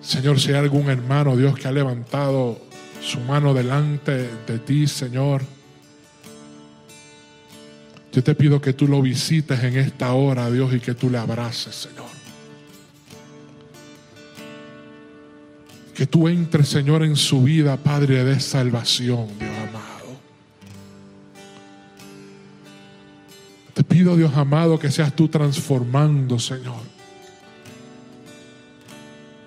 Señor, 0.00 0.38
si 0.38 0.50
hay 0.50 0.56
algún 0.56 0.90
hermano, 0.90 1.36
Dios, 1.36 1.58
que 1.58 1.66
ha 1.66 1.72
levantado 1.72 2.60
su 3.00 3.20
mano 3.20 3.54
delante 3.54 4.28
de 4.46 4.58
ti, 4.58 4.86
Señor, 4.86 5.42
yo 8.12 8.22
te 8.22 8.34
pido 8.34 8.60
que 8.60 8.74
tú 8.74 8.86
lo 8.86 9.02
visites 9.02 9.64
en 9.64 9.76
esta 9.76 10.12
hora, 10.12 10.50
Dios, 10.50 10.72
y 10.74 10.80
que 10.80 10.94
tú 10.94 11.10
le 11.10 11.18
abraces, 11.18 11.74
Señor. 11.74 12.04
Que 15.94 16.06
tú 16.06 16.28
entres, 16.28 16.68
Señor, 16.68 17.02
en 17.02 17.16
su 17.16 17.42
vida, 17.42 17.76
Padre 17.76 18.24
de 18.24 18.38
salvación, 18.40 19.28
Dios 19.38 19.50
amado. 19.68 19.93
Te 23.74 23.82
pido, 23.82 24.16
Dios 24.16 24.34
amado, 24.36 24.78
que 24.78 24.90
seas 24.90 25.14
tú 25.14 25.28
transformando, 25.28 26.38
Señor. 26.38 26.82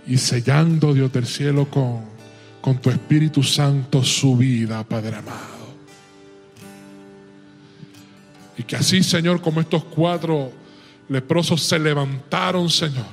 Y 0.05 0.17
sellando, 0.17 0.93
Dios 0.93 1.11
del 1.11 1.25
cielo, 1.25 1.69
con, 1.69 2.01
con 2.61 2.77
tu 2.77 2.89
Espíritu 2.89 3.41
Santo 3.41 4.03
su 4.03 4.37
vida, 4.37 4.83
Padre 4.83 5.15
amado. 5.17 5.57
Y 8.57 8.63
que 8.63 8.75
así, 8.75 9.03
Señor, 9.03 9.41
como 9.41 9.61
estos 9.61 9.83
cuatro 9.85 10.51
leprosos 11.07 11.63
se 11.63 11.79
levantaron, 11.79 12.69
Señor. 12.69 13.05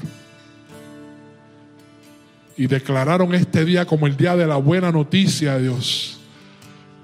Y 2.57 2.67
declararon 2.67 3.35
este 3.35 3.65
día 3.65 3.87
como 3.87 4.07
el 4.07 4.17
día 4.17 4.37
de 4.37 4.47
la 4.47 4.57
buena 4.57 4.91
noticia, 4.91 5.59
Dios 5.59 6.15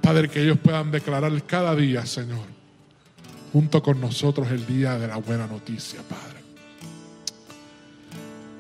Padre, 0.01 0.29
que 0.29 0.43
ellos 0.43 0.59
puedan 0.59 0.91
declarar 0.91 1.43
cada 1.45 1.77
día, 1.77 2.07
Señor, 2.07 2.45
junto 3.53 3.83
con 3.83 4.01
nosotros 4.01 4.51
el 4.51 4.67
día 4.67 4.99
de 4.99 5.09
la 5.09 5.17
buena 5.17 5.47
noticia, 5.47 6.01
Padre. 6.03 6.41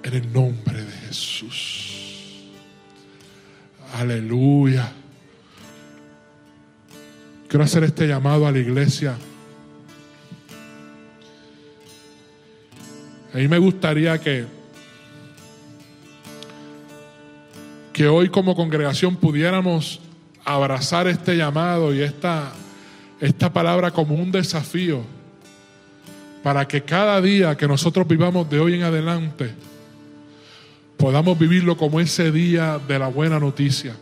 En 0.02 0.14
el 0.14 0.32
nombre 0.32 0.84
de 0.84 0.92
Jesús. 0.92 1.90
Aleluya. 3.94 4.92
Quiero 7.48 7.64
hacer 7.64 7.84
este 7.84 8.06
llamado 8.06 8.46
a 8.46 8.52
la 8.52 8.58
iglesia. 8.58 9.16
A 13.32 13.36
mí 13.36 13.46
me 13.46 13.58
gustaría 13.58 14.18
que, 14.18 14.44
que 17.92 18.08
hoy 18.08 18.28
como 18.28 18.56
congregación 18.56 19.16
pudiéramos 19.16 20.00
abrazar 20.44 21.06
este 21.06 21.36
llamado 21.36 21.94
y 21.94 22.02
esta, 22.02 22.52
esta 23.20 23.52
palabra 23.52 23.90
como 23.90 24.14
un 24.14 24.32
desafío 24.32 25.02
para 26.42 26.66
que 26.66 26.82
cada 26.82 27.20
día 27.20 27.56
que 27.56 27.68
nosotros 27.68 28.08
vivamos 28.08 28.48
de 28.48 28.60
hoy 28.60 28.74
en 28.74 28.82
adelante 28.82 29.50
podamos 30.96 31.38
vivirlo 31.38 31.76
como 31.76 32.00
ese 32.00 32.32
día 32.32 32.78
de 32.86 32.98
la 32.98 33.08
buena 33.08 33.38
noticia. 33.38 33.94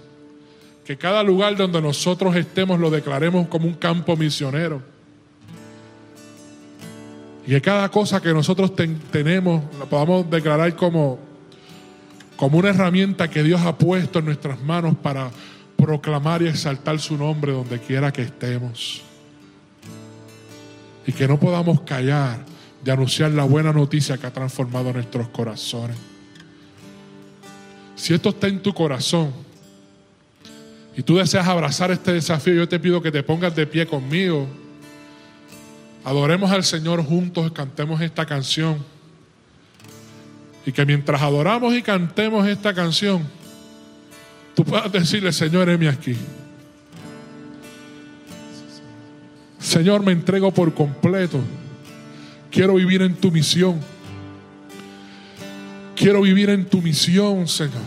Que 0.84 0.96
cada 0.96 1.22
lugar 1.22 1.56
donde 1.56 1.82
nosotros 1.82 2.34
estemos 2.36 2.78
lo 2.80 2.90
declaremos 2.90 3.48
como 3.48 3.66
un 3.66 3.74
campo 3.74 4.16
misionero. 4.16 4.82
Y 7.46 7.50
que 7.50 7.60
cada 7.60 7.88
cosa 7.90 8.20
que 8.20 8.32
nosotros 8.32 8.72
tenemos 9.10 9.62
la 9.78 9.86
podamos 9.86 10.28
declarar 10.30 10.74
como, 10.76 11.18
como 12.36 12.58
una 12.58 12.70
herramienta 12.70 13.28
que 13.28 13.42
Dios 13.42 13.60
ha 13.62 13.76
puesto 13.76 14.18
en 14.18 14.26
nuestras 14.26 14.60
manos 14.62 14.96
para 15.02 15.30
proclamar 15.76 16.42
y 16.42 16.48
exaltar 16.48 16.98
su 16.98 17.16
nombre 17.16 17.52
donde 17.52 17.78
quiera 17.78 18.12
que 18.12 18.22
estemos. 18.22 19.07
Y 21.09 21.12
que 21.12 21.26
no 21.26 21.40
podamos 21.40 21.80
callar 21.80 22.44
de 22.84 22.92
anunciar 22.92 23.30
la 23.30 23.44
buena 23.44 23.72
noticia 23.72 24.18
que 24.18 24.26
ha 24.26 24.30
transformado 24.30 24.92
nuestros 24.92 25.26
corazones. 25.28 25.96
Si 27.96 28.12
esto 28.12 28.28
está 28.28 28.46
en 28.46 28.61
tu 28.61 28.74
corazón 28.74 29.32
y 30.94 31.02
tú 31.02 31.16
deseas 31.16 31.48
abrazar 31.48 31.90
este 31.92 32.12
desafío, 32.12 32.52
yo 32.52 32.68
te 32.68 32.78
pido 32.78 33.00
que 33.00 33.11
te 33.11 33.22
pongas 33.22 33.56
de 33.56 33.66
pie 33.66 33.86
conmigo. 33.86 34.46
Adoremos 36.04 36.50
al 36.50 36.62
Señor 36.62 37.02
juntos, 37.02 37.52
cantemos 37.52 38.02
esta 38.02 38.26
canción. 38.26 38.76
Y 40.66 40.72
que 40.72 40.84
mientras 40.84 41.22
adoramos 41.22 41.72
y 41.72 41.80
cantemos 41.80 42.46
esta 42.46 42.74
canción, 42.74 43.26
tú 44.54 44.62
puedas 44.62 44.92
decirle, 44.92 45.32
Señor, 45.32 45.70
heme 45.70 45.88
aquí. 45.88 46.18
Señor, 49.59 50.04
me 50.04 50.12
entrego 50.12 50.52
por 50.52 50.72
completo. 50.74 51.40
Quiero 52.50 52.74
vivir 52.74 53.02
en 53.02 53.14
tu 53.14 53.30
misión. 53.30 53.80
Quiero 55.94 56.22
vivir 56.22 56.50
en 56.50 56.64
tu 56.64 56.80
misión, 56.80 57.48
Señor. 57.48 57.82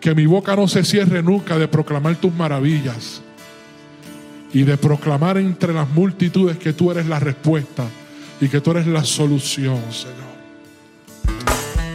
Que 0.00 0.14
mi 0.14 0.26
boca 0.26 0.54
no 0.54 0.68
se 0.68 0.84
cierre 0.84 1.22
nunca 1.22 1.58
de 1.58 1.66
proclamar 1.66 2.16
tus 2.16 2.32
maravillas 2.32 3.22
y 4.52 4.62
de 4.62 4.76
proclamar 4.76 5.36
entre 5.36 5.72
las 5.72 5.88
multitudes 5.90 6.56
que 6.56 6.72
tú 6.72 6.90
eres 6.90 7.06
la 7.06 7.18
respuesta 7.18 7.84
y 8.40 8.48
que 8.48 8.60
tú 8.60 8.70
eres 8.70 8.86
la 8.86 9.04
solución, 9.04 9.80
Señor. 9.90 10.35